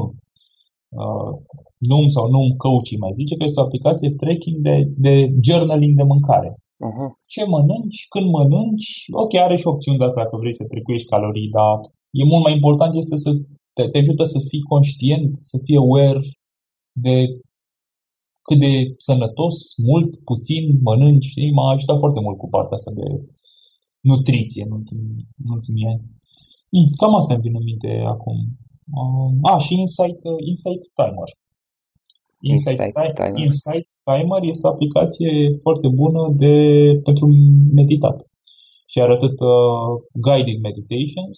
Uh, 0.89 1.31
NUM 1.77 2.07
sau 2.07 2.29
NUM 2.29 2.49
Coaching 2.57 3.01
mai 3.01 3.11
zice 3.13 3.35
că 3.35 3.43
este 3.43 3.59
o 3.59 3.63
aplicație 3.63 4.09
tracking 4.11 4.57
de, 4.67 4.75
de 5.05 5.13
journaling 5.41 5.95
de 5.95 6.03
mâncare. 6.03 6.51
Uh-huh. 6.87 7.09
Ce 7.25 7.43
mănânci, 7.45 8.05
când 8.13 8.27
mănânci, 8.31 9.05
ok, 9.11 9.33
are 9.35 9.55
și 9.57 9.67
opțiuni 9.67 9.97
de 9.97 10.03
asta 10.03 10.23
dacă 10.23 10.37
vrei 10.37 10.55
să 10.59 10.65
trecuiești 10.65 11.07
calorii, 11.07 11.49
dar 11.49 11.75
e 12.11 12.23
mult 12.23 12.43
mai 12.43 12.53
important 12.53 12.95
este 12.95 13.17
să 13.17 13.31
te, 13.73 13.83
te 13.89 13.97
ajută 13.97 14.23
să 14.23 14.39
fii 14.47 14.61
conștient, 14.61 15.37
să 15.37 15.57
fii 15.63 15.77
aware 15.77 16.21
de 16.91 17.15
cât 18.41 18.59
de 18.59 18.93
sănătos, 18.97 19.55
mult, 19.77 20.23
puțin 20.23 20.63
mănânci, 20.81 21.25
știi? 21.25 21.51
M-a 21.51 21.71
ajutat 21.71 21.97
foarte 21.99 22.19
mult 22.19 22.37
cu 22.37 22.49
partea 22.49 22.77
asta 22.79 22.91
de 22.91 23.07
nutriție 23.99 24.63
în 24.63 24.71
ultimii, 24.71 25.27
în 25.43 25.51
ultimii 25.57 25.85
ani. 25.85 26.01
Mm, 26.71 26.89
cam 26.97 27.15
asta 27.15 27.33
îmi 27.33 27.41
vine 27.41 27.57
în 27.57 27.63
minte 27.63 28.03
acum. 28.15 28.37
Uh, 28.97 29.29
a, 29.51 29.57
și 29.57 29.73
Insight, 29.83 30.19
uh, 30.23 30.39
Insight 30.51 30.83
Timer. 30.99 31.29
Insight, 32.41 32.79
Insight, 32.79 33.15
Timer. 33.15 33.39
Insight 33.45 33.87
Timer 34.07 34.41
este 34.53 34.67
o 34.67 34.69
aplicație 34.69 35.31
foarte 35.61 35.87
bună 36.01 36.21
de, 36.41 36.55
pentru 37.03 37.25
meditat. 37.79 38.17
Și 38.91 39.01
arată 39.01 39.25
uh, 39.25 39.91
guided 40.25 40.59
meditations, 40.69 41.37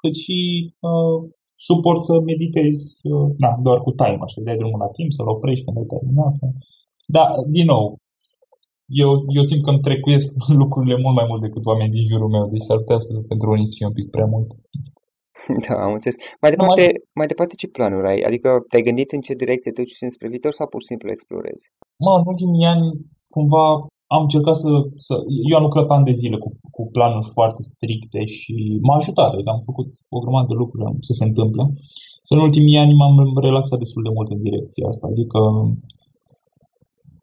cât 0.00 0.14
și 0.24 0.38
uh, 0.88 1.18
suport 1.68 2.00
să 2.08 2.14
meditezi 2.32 2.82
na, 3.42 3.50
doar 3.62 3.78
cu 3.80 3.90
timer, 3.90 4.28
să 4.34 4.40
dai 4.40 4.56
drumul 4.56 4.78
la 4.78 4.94
timp, 4.96 5.12
să-l 5.12 5.28
oprești 5.28 5.64
când 5.64 5.76
ai 5.76 5.90
terminat. 5.94 6.34
Să... 6.34 6.46
Dar, 7.06 7.28
din 7.56 7.66
nou, 7.74 7.84
eu, 9.02 9.10
eu 9.38 9.42
simt 9.42 9.62
că 9.64 9.70
îmi 9.70 9.86
trecuiesc 9.88 10.28
lucrurile 10.62 10.96
mult 11.04 11.14
mai 11.14 11.26
mult 11.28 11.40
decât 11.40 11.64
oamenii 11.66 11.96
din 11.96 12.06
jurul 12.10 12.30
meu, 12.36 12.44
deci 12.52 12.66
s-ar 12.66 12.78
putea 12.78 12.98
să 12.98 13.12
pentru 13.30 13.50
unii 13.50 13.68
să 13.68 13.74
fie 13.76 13.86
un 13.86 13.98
pic 13.98 14.10
prea 14.10 14.28
mult. 14.34 14.48
Da, 15.64 15.74
am 15.86 15.92
înțeles. 15.96 16.18
Mai 16.42 16.50
departe, 16.54 16.82
mai... 16.82 17.00
mai 17.18 17.26
departe 17.32 17.54
ce 17.60 17.68
planuri 17.76 18.10
ai? 18.12 18.20
Adică 18.28 18.48
te-ai 18.68 18.86
gândit 18.88 19.10
în 19.12 19.20
ce 19.26 19.42
direcție 19.42 19.70
te 19.72 19.82
duci 19.82 20.12
spre 20.16 20.28
viitor 20.28 20.52
sau 20.52 20.66
pur 20.72 20.80
și 20.82 20.90
simplu 20.92 21.10
explorezi? 21.10 21.64
Mă, 22.04 22.12
în 22.20 22.24
ultimii 22.32 22.66
ani, 22.72 22.86
cumva, 23.34 23.66
am 24.14 24.22
încercat 24.26 24.56
să, 24.64 24.70
să... 25.06 25.14
Eu 25.50 25.56
am 25.56 25.66
lucrat 25.68 25.88
ani 25.90 26.08
de 26.10 26.18
zile 26.22 26.36
cu, 26.44 26.48
cu 26.74 26.82
planuri 26.94 27.30
foarte 27.36 27.62
stricte 27.72 28.20
și 28.36 28.54
m-a 28.86 28.96
ajutat. 28.96 29.30
Adică 29.32 29.50
am 29.50 29.62
făcut 29.70 29.88
o 30.16 30.18
grămadă 30.22 30.46
de 30.48 30.60
lucruri 30.62 30.84
să 31.08 31.12
se 31.18 31.24
întâmple. 31.24 31.62
Să 32.26 32.34
în 32.34 32.40
ultimii 32.40 32.78
ani 32.82 32.94
m-am 32.94 33.16
relaxat 33.46 33.78
destul 33.78 34.02
de 34.02 34.14
mult 34.16 34.28
în 34.30 34.42
direcția 34.48 34.88
asta. 34.88 35.06
Adică 35.06 35.38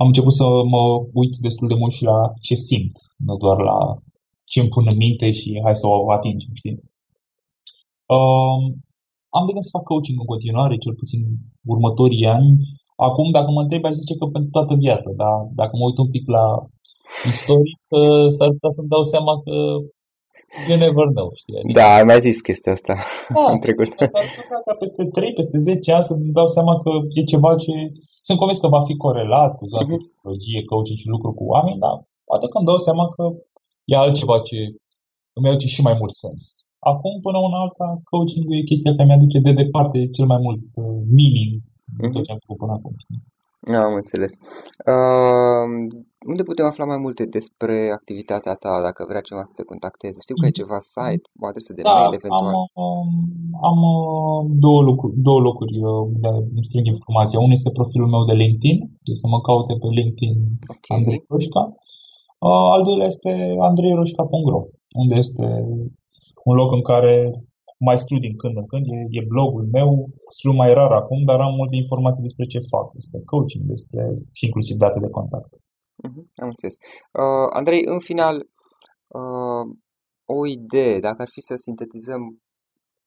am 0.01 0.07
început 0.07 0.33
să 0.33 0.45
mă 0.73 0.83
uit 1.13 1.33
destul 1.47 1.67
de 1.67 1.79
mult 1.81 1.93
și 1.93 2.03
la 2.03 2.17
ce 2.41 2.55
simt, 2.55 2.95
nu 3.17 3.35
doar 3.37 3.59
la 3.69 3.77
ce 4.43 4.59
îmi 4.59 4.69
pun 4.69 4.85
în 4.89 4.97
minte 4.97 5.31
și 5.31 5.61
hai 5.63 5.75
să 5.75 5.87
o 5.87 6.11
atingem, 6.11 6.51
știi? 6.53 6.79
Um, 8.15 8.61
am 9.37 9.45
de 9.45 9.51
gând 9.53 9.65
să 9.67 9.75
fac 9.77 9.83
coaching 9.91 10.19
în 10.19 10.31
continuare, 10.33 10.83
cel 10.83 10.95
puțin 11.01 11.21
următorii 11.73 12.25
ani. 12.35 12.51
Acum, 13.07 13.27
dacă 13.37 13.49
mă 13.51 13.61
întreb, 13.61 13.83
aș 13.85 13.95
zice 14.01 14.13
că 14.19 14.25
pentru 14.25 14.49
toată 14.57 14.73
viața, 14.85 15.09
dar 15.21 15.37
dacă 15.61 15.73
mă 15.75 15.85
uit 15.85 15.97
un 15.97 16.09
pic 16.15 16.25
la 16.37 16.45
istoric, 17.31 17.79
s-ar 18.35 18.49
putea 18.55 18.71
să-mi 18.77 18.93
dau 18.95 19.03
seama 19.13 19.33
că 19.43 19.55
you 20.69 20.77
never 20.85 21.07
know, 21.17 21.29
știi? 21.41 21.57
Adică, 21.59 21.79
da, 21.79 21.87
ai 21.97 22.03
mai 22.11 22.19
zis 22.19 22.41
chestia 22.41 22.71
asta 22.71 22.93
da, 23.33 23.43
în 23.53 23.59
trecut. 23.65 23.89
S-ar 24.13 24.27
putea 24.39 24.59
ca 24.65 24.73
peste 24.81 25.03
3, 25.05 25.33
peste 25.33 25.57
10 25.57 25.91
ani 25.91 26.03
să-mi 26.03 26.37
dau 26.39 26.47
seama 26.47 26.73
că 26.83 26.91
e 27.19 27.31
ceva 27.33 27.55
ce... 27.55 27.73
Sunt 28.27 28.37
convins 28.37 28.59
că 28.59 28.67
va 28.67 28.83
fi 28.89 28.95
corelat 29.05 29.51
cu 29.57 29.65
zona 29.65 29.83
uh-huh. 29.85 30.03
psihologie, 30.03 30.63
coaching 30.71 30.97
și 30.97 31.07
lucru 31.07 31.31
cu 31.33 31.43
oameni, 31.53 31.79
dar 31.79 31.95
poate 32.29 32.45
că 32.47 32.57
îmi 32.57 32.69
dau 32.69 32.77
seama 32.77 33.05
că 33.15 33.23
e 33.91 33.95
altceva 33.95 34.39
ce 34.39 34.57
îmi 35.33 35.47
aduce 35.47 35.67
și 35.67 35.81
mai 35.81 35.95
mult 35.99 36.13
sens. 36.23 36.66
Acum, 36.79 37.13
până 37.21 37.37
una 37.37 37.59
alta, 37.65 38.01
coaching 38.03 38.45
e 38.49 38.63
chestia 38.69 38.95
care 38.95 39.07
mi-aduce 39.07 39.39
de 39.39 39.53
departe 39.63 39.97
cel 40.15 40.25
mai 40.25 40.39
mult 40.41 40.61
uh, 40.73 40.85
meaning 41.17 41.51
uh-huh. 41.61 42.11
tot 42.13 42.23
ce 42.25 42.31
am 42.31 42.41
făcut 42.45 42.57
până 42.61 42.73
acum. 42.77 42.93
Am 43.87 43.93
înțeles. 44.01 44.33
Uh, 44.93 45.65
unde 46.31 46.43
putem 46.49 46.65
afla 46.65 46.85
mai 46.93 46.99
multe 47.05 47.23
despre 47.37 47.75
activitatea 47.99 48.53
ta, 48.63 48.73
dacă 48.87 49.01
vrea 49.09 49.25
cineva 49.27 49.45
să 49.49 49.53
te 49.55 49.69
contacteze? 49.71 50.17
Știu 50.25 50.35
că 50.37 50.45
ai 50.45 50.59
ceva 50.61 50.79
site, 50.93 51.25
o 51.41 51.45
adresă 51.51 51.71
de 51.77 51.81
Da, 51.81 51.93
mail, 51.93 52.07
am, 52.11 52.17
eventual. 52.19 52.53
um, 52.83 53.09
am 53.69 53.79
uh, 53.95 54.39
două 54.65 54.81
locuri, 54.89 55.13
două 55.27 55.39
locuri 55.47 55.73
uh, 55.89 56.01
unde 56.13 56.29
îmi 56.57 56.67
strâng 56.67 56.85
informația. 56.95 57.39
Unul 57.45 57.57
este 57.59 57.77
profilul 57.79 58.09
meu 58.13 58.23
de 58.29 58.35
LinkedIn, 58.41 58.77
deci 59.05 59.21
să 59.23 59.27
mă 59.33 59.39
caute 59.47 59.73
pe 59.81 59.87
LinkedIn 59.99 60.35
Ok. 60.73 60.85
Andrei 60.97 61.21
Roșca. 61.31 61.63
Uh, 62.47 62.67
Al 62.75 62.81
doilea 62.87 63.07
este 63.15 63.31
andreiroșca.ro, 63.69 64.59
unde 65.01 65.15
este 65.23 65.45
un 66.49 66.55
loc 66.55 66.71
în 66.71 66.81
care 66.81 67.13
mai 67.87 67.97
scriu 67.99 68.19
din 68.19 68.35
când 68.35 68.57
în 68.57 68.65
când, 68.65 68.85
e, 68.85 69.19
e 69.19 69.31
blogul 69.33 69.65
meu, 69.71 70.09
scriu 70.29 70.53
mai 70.53 70.73
rar 70.73 70.91
acum, 70.91 71.23
dar 71.23 71.39
am 71.39 71.53
multe 71.53 71.75
informații 71.75 72.27
despre 72.27 72.45
ce 72.45 72.59
fac, 72.59 72.91
despre 72.93 73.19
coaching, 73.25 73.63
despre 73.73 74.01
și 74.31 74.45
inclusiv 74.45 74.75
date 74.77 74.99
de 74.99 75.09
contact. 75.09 75.51
Mhm, 76.03 76.31
am 76.35 76.47
înțeles. 76.47 76.75
Uh, 77.21 77.47
Andrei, 77.59 77.81
în 77.85 77.99
final, 77.99 78.35
uh, 79.07 79.65
o 80.25 80.45
idee, 80.45 80.99
dacă 80.99 81.21
ar 81.21 81.29
fi 81.31 81.41
să 81.41 81.55
sintetizăm 81.55 82.41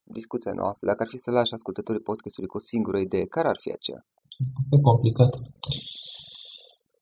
discuția 0.03 0.53
noastră, 0.53 0.87
dacă 0.87 1.03
ar 1.03 1.09
fi 1.09 1.17
să 1.17 1.31
lași 1.31 1.53
ascultătorii 1.53 2.09
podcastului 2.11 2.49
cu 2.49 2.57
o 2.57 2.67
singură 2.71 2.99
idee, 2.99 3.27
care 3.27 3.49
ar 3.49 3.59
fi 3.61 3.71
aceea? 3.73 4.07
E 4.71 4.81
complicat. 4.81 5.33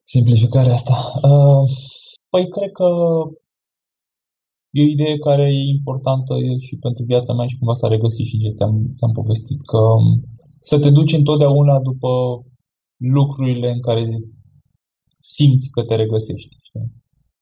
Simplificarea 0.05 0.73
asta. 0.73 0.95
Uh, 1.23 1.65
Păi 2.31 2.49
cred 2.49 2.73
că 2.73 2.89
e 4.71 4.83
o 4.83 4.93
idee 4.95 5.17
care 5.19 5.43
e 5.43 5.77
importantă 5.77 6.35
și 6.67 6.77
pentru 6.77 7.03
viața 7.05 7.33
mea 7.35 7.47
și 7.47 7.59
cumva 7.59 7.75
s-a 7.75 7.89
regăsit 7.89 8.27
și 8.27 8.39
ce 8.39 8.51
ți-am, 8.51 8.75
ți-am 8.97 9.13
povestit, 9.13 9.61
că 9.73 9.81
să 10.61 10.79
te 10.79 10.91
duci 10.91 11.19
întotdeauna 11.21 11.81
după 11.81 12.11
lucrurile 12.97 13.71
în 13.71 13.81
care 13.81 14.03
simți 15.19 15.71
că 15.71 15.83
te 15.83 15.95
regăsești. 15.95 16.57
Știi? 16.69 16.93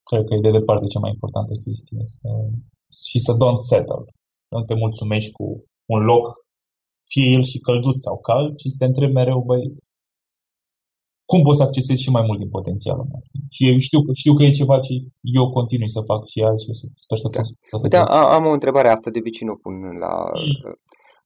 Cred 0.08 0.24
că 0.24 0.34
e 0.34 0.46
de 0.48 0.58
departe 0.58 0.86
cea 0.86 1.04
mai 1.04 1.14
importantă 1.16 1.52
chestie. 1.64 2.02
Să, 2.04 2.28
și 3.10 3.18
să 3.18 3.32
don't 3.42 3.62
settle. 3.70 4.04
Să 4.48 4.54
nu 4.58 4.64
te 4.64 4.74
mulțumești 4.74 5.32
cu 5.32 5.64
un 5.94 6.00
loc, 6.10 6.24
fie 7.12 7.26
el 7.36 7.44
și 7.44 7.58
călduț 7.58 8.02
sau 8.02 8.16
cald, 8.18 8.56
ci 8.56 8.66
să 8.72 8.76
te 8.78 8.84
întrebi 8.84 9.12
mereu, 9.12 9.40
băi, 9.48 9.76
cum 11.26 11.42
poți 11.42 11.58
să 11.58 11.62
accesezi 11.64 12.02
și 12.02 12.10
mai 12.10 12.22
mult 12.26 12.38
din 12.38 12.48
potențialul 12.48 13.06
meu. 13.10 13.22
Și 13.50 13.68
eu 13.68 13.78
știu, 13.78 14.00
știu 14.12 14.34
că 14.34 14.42
e 14.42 14.50
ceva 14.50 14.80
ce 14.80 14.92
eu 15.20 15.50
continui 15.50 15.90
să 15.90 16.00
fac 16.00 16.26
și 16.26 16.42
azi 16.42 16.64
și 16.64 16.70
sper 16.94 17.18
să 17.18 17.28
Da. 17.28 17.40
pot 17.40 17.46
să 17.70 17.78
Uite, 17.82 17.96
a- 17.96 18.34
am 18.34 18.44
o 18.46 18.50
întrebare 18.50 18.88
asta, 18.88 19.10
de 19.10 19.18
obicei 19.18 19.46
nu 19.46 19.52
o 19.52 19.56
pun 19.56 19.96
la... 19.98 20.30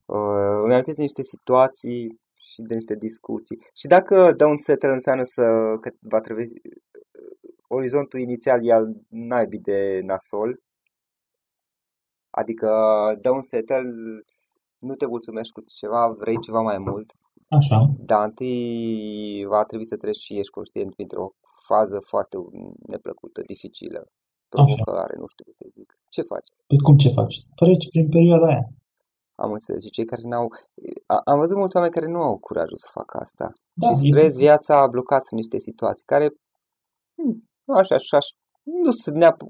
Uh, 0.07 0.61
îmi 0.63 0.73
amintesc 0.73 0.97
de 0.97 1.03
niște 1.03 1.23
situații 1.23 2.21
și 2.35 2.63
de 2.63 2.75
niște 2.75 2.95
discuții. 2.97 3.59
Și 3.75 3.87
dacă 3.87 4.35
don't 4.35 4.57
settle 4.63 4.93
înseamnă 4.93 5.23
să, 5.23 5.43
că 5.81 5.91
va 6.01 6.21
trebui, 6.21 6.53
orizontul 7.69 8.21
inițial 8.21 8.67
e 8.67 8.73
al 8.73 8.97
naibii 9.09 9.59
de 9.59 10.01
nasol, 10.05 10.61
adică 12.31 12.71
don't 13.19 13.43
settle, 13.43 13.83
nu 14.79 14.95
te 14.95 15.07
mulțumești 15.07 15.53
cu 15.53 15.61
ceva, 15.75 16.09
vrei 16.19 16.39
ceva 16.41 16.61
mai 16.61 16.79
mult, 16.79 17.13
Așa. 17.59 17.79
dar 18.11 18.25
întâi 18.25 19.45
va 19.49 19.63
trebui 19.65 19.87
să 19.87 19.97
treci 19.97 20.17
și 20.27 20.39
ești 20.39 20.51
conștient 20.57 20.95
printr-o 20.95 21.27
fază 21.69 21.99
foarte 22.13 22.37
neplăcută, 22.93 23.41
dificilă, 23.47 24.01
provocare, 24.49 25.15
nu 25.19 25.27
știu 25.33 25.45
cum 25.45 25.53
să 25.61 25.67
zic. 25.71 25.89
Ce 26.15 26.23
faci? 26.23 26.49
Păi 26.67 26.79
cum 26.87 26.97
ce 26.97 27.09
faci? 27.19 27.37
Treci 27.55 27.89
prin 27.89 28.09
perioada 28.09 28.47
aia. 28.47 28.67
Am 29.45 29.51
înțeles. 29.53 29.83
Și 29.85 29.91
cei 29.91 30.05
care 30.05 30.23
n-au... 30.25 30.47
a- 31.15 31.23
Am 31.31 31.39
văzut 31.39 31.57
mulți 31.57 31.77
oameni 31.77 31.95
care 31.97 32.07
nu 32.15 32.21
au 32.29 32.39
curajul 32.39 32.77
să 32.85 32.89
facă 32.99 33.19
asta. 33.19 33.47
Da, 33.83 33.89
și 33.99 34.07
e- 34.09 34.11
trăiesc 34.11 34.37
viața 34.37 34.87
blocați 34.95 35.29
în 35.31 35.39
niște 35.39 35.59
situații 35.59 36.05
care, 36.13 36.27
hmm, 37.17 37.35
așa, 37.81 37.95
așa, 37.95 38.17
așa, 38.17 38.33
nu 38.85 38.91
sunt 39.03 39.17
neap- 39.25 39.47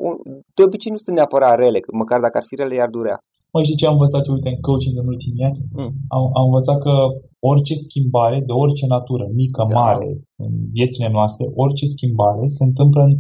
de 0.55 0.63
obicei 0.63 0.91
nu 0.97 0.97
sunt 1.05 1.17
neapărat 1.17 1.57
rele, 1.63 1.81
că 1.81 1.91
măcar 2.03 2.21
dacă 2.21 2.37
ar 2.39 2.45
fi 2.47 2.55
rele, 2.55 2.75
i-ar 2.75 2.89
durea. 2.99 3.19
Măi, 3.53 3.65
știi 3.65 3.77
ce 3.77 3.87
am 3.87 3.93
învățat, 3.99 4.27
uite, 4.27 4.49
în 4.49 4.61
coaching 4.61 4.97
în 5.03 5.07
ultimii 5.15 5.45
ani? 5.45 5.59
Mm. 5.79 5.93
Am, 6.09 6.23
am 6.39 6.45
învățat 6.45 6.79
că 6.87 6.93
orice 7.41 7.75
schimbare, 7.75 8.43
de 8.47 8.53
orice 8.53 8.87
natură, 8.87 9.27
mică, 9.35 9.65
Da. 9.69 9.79
mare, 9.81 10.11
în 10.37 10.53
viețile 10.73 11.09
noastre, 11.11 11.47
orice 11.55 11.87
schimbare 11.87 12.47
se 12.47 12.65
întâmplă 12.65 13.03
în, 13.03 13.15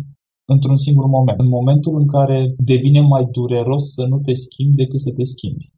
într-un 0.54 0.76
singur 0.76 1.06
moment. 1.06 1.38
În 1.38 1.48
momentul 1.48 1.94
în 2.00 2.06
care 2.06 2.54
devine 2.72 3.00
mai 3.00 3.24
dureros 3.30 3.92
să 3.92 4.04
nu 4.12 4.18
te 4.26 4.35
schimbi 4.35 4.76
decât 4.83 5.00
să 5.00 5.11
te 5.16 5.24
schimbi. 5.24 5.64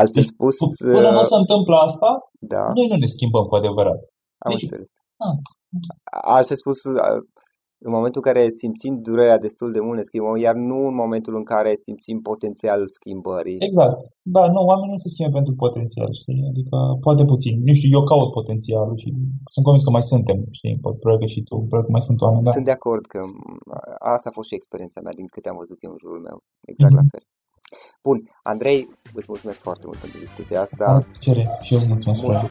Altfel 0.00 0.24
spus, 0.24 0.56
Până 0.78 1.10
nu 1.10 1.18
uh, 1.18 1.24
se 1.32 1.36
întâmplă 1.36 1.76
asta, 1.76 2.08
da, 2.40 2.62
noi 2.74 2.86
nu 2.88 2.96
ne 2.96 3.06
schimbăm 3.06 3.44
cu 3.44 3.54
adevărat. 3.54 4.00
am 4.44 4.50
deci- 4.52 4.62
înțeles. 4.62 4.90
Ah. 5.26 5.36
Altfel 6.36 6.56
spus, 6.56 6.78
uh, 6.84 7.20
în 7.86 7.92
momentul 7.96 8.20
în 8.24 8.32
care 8.32 8.50
simțim 8.50 8.94
durerea 9.08 9.38
destul 9.46 9.72
de 9.72 9.80
mult 9.80 9.96
ne 9.96 10.02
schimbăm, 10.02 10.36
iar 10.36 10.54
nu 10.54 10.78
în 10.90 10.94
momentul 10.94 11.34
în 11.36 11.44
care 11.52 11.74
simțim 11.74 12.20
potențialul 12.30 12.88
schimbării. 12.88 13.56
Exact. 13.68 13.96
Da, 14.22 14.42
nu, 14.54 14.60
oamenii 14.70 14.90
nu 14.96 14.96
se 15.04 15.08
schimbă 15.08 15.32
pentru 15.38 15.54
potențial, 15.54 16.08
știi? 16.22 16.44
Adică 16.50 16.76
poate 17.00 17.24
puțin. 17.24 17.54
Nu 17.66 17.72
știu, 17.74 17.88
eu 17.98 18.04
caut 18.04 18.30
potențialul 18.32 18.96
și 19.02 19.08
sunt 19.54 19.64
convins 19.64 19.84
că 19.86 19.90
mai 19.90 20.02
suntem, 20.12 20.38
știi? 20.58 20.78
Probabil 20.80 21.18
că 21.26 21.26
și 21.34 21.42
tu, 21.42 21.54
probabil 21.56 21.84
că 21.88 21.90
mai 21.90 22.06
sunt 22.08 22.20
oameni, 22.20 22.44
da. 22.44 22.50
Sunt 22.50 22.64
de 22.64 22.76
acord 22.78 23.04
că 23.06 23.18
m, 23.18 23.58
asta 24.14 24.28
a 24.28 24.32
fost 24.38 24.48
și 24.48 24.54
experiența 24.54 25.00
mea 25.00 25.12
din 25.20 25.26
câte 25.26 25.48
am 25.48 25.56
văzut 25.62 25.78
eu 25.82 25.90
în 25.90 25.96
jurul 26.00 26.20
meu. 26.28 26.38
Exact 26.72 26.94
la 26.94 27.00
Mhm. 27.00 27.10
fel. 27.14 27.24
Bun, 28.08 28.18
Andrei, 28.42 28.80
îți 29.14 29.26
mulțumesc 29.32 29.58
foarte 29.68 29.84
mult 29.86 29.98
pentru 29.98 30.18
discuția 30.18 30.60
asta. 30.60 30.84
Am 30.84 31.04
plăcere 31.10 31.42
și 31.62 31.74
eu 31.74 31.80
îți 31.80 31.88
mulțumesc. 31.88 32.20
Mult 32.22 32.32
Florian. 32.32 32.50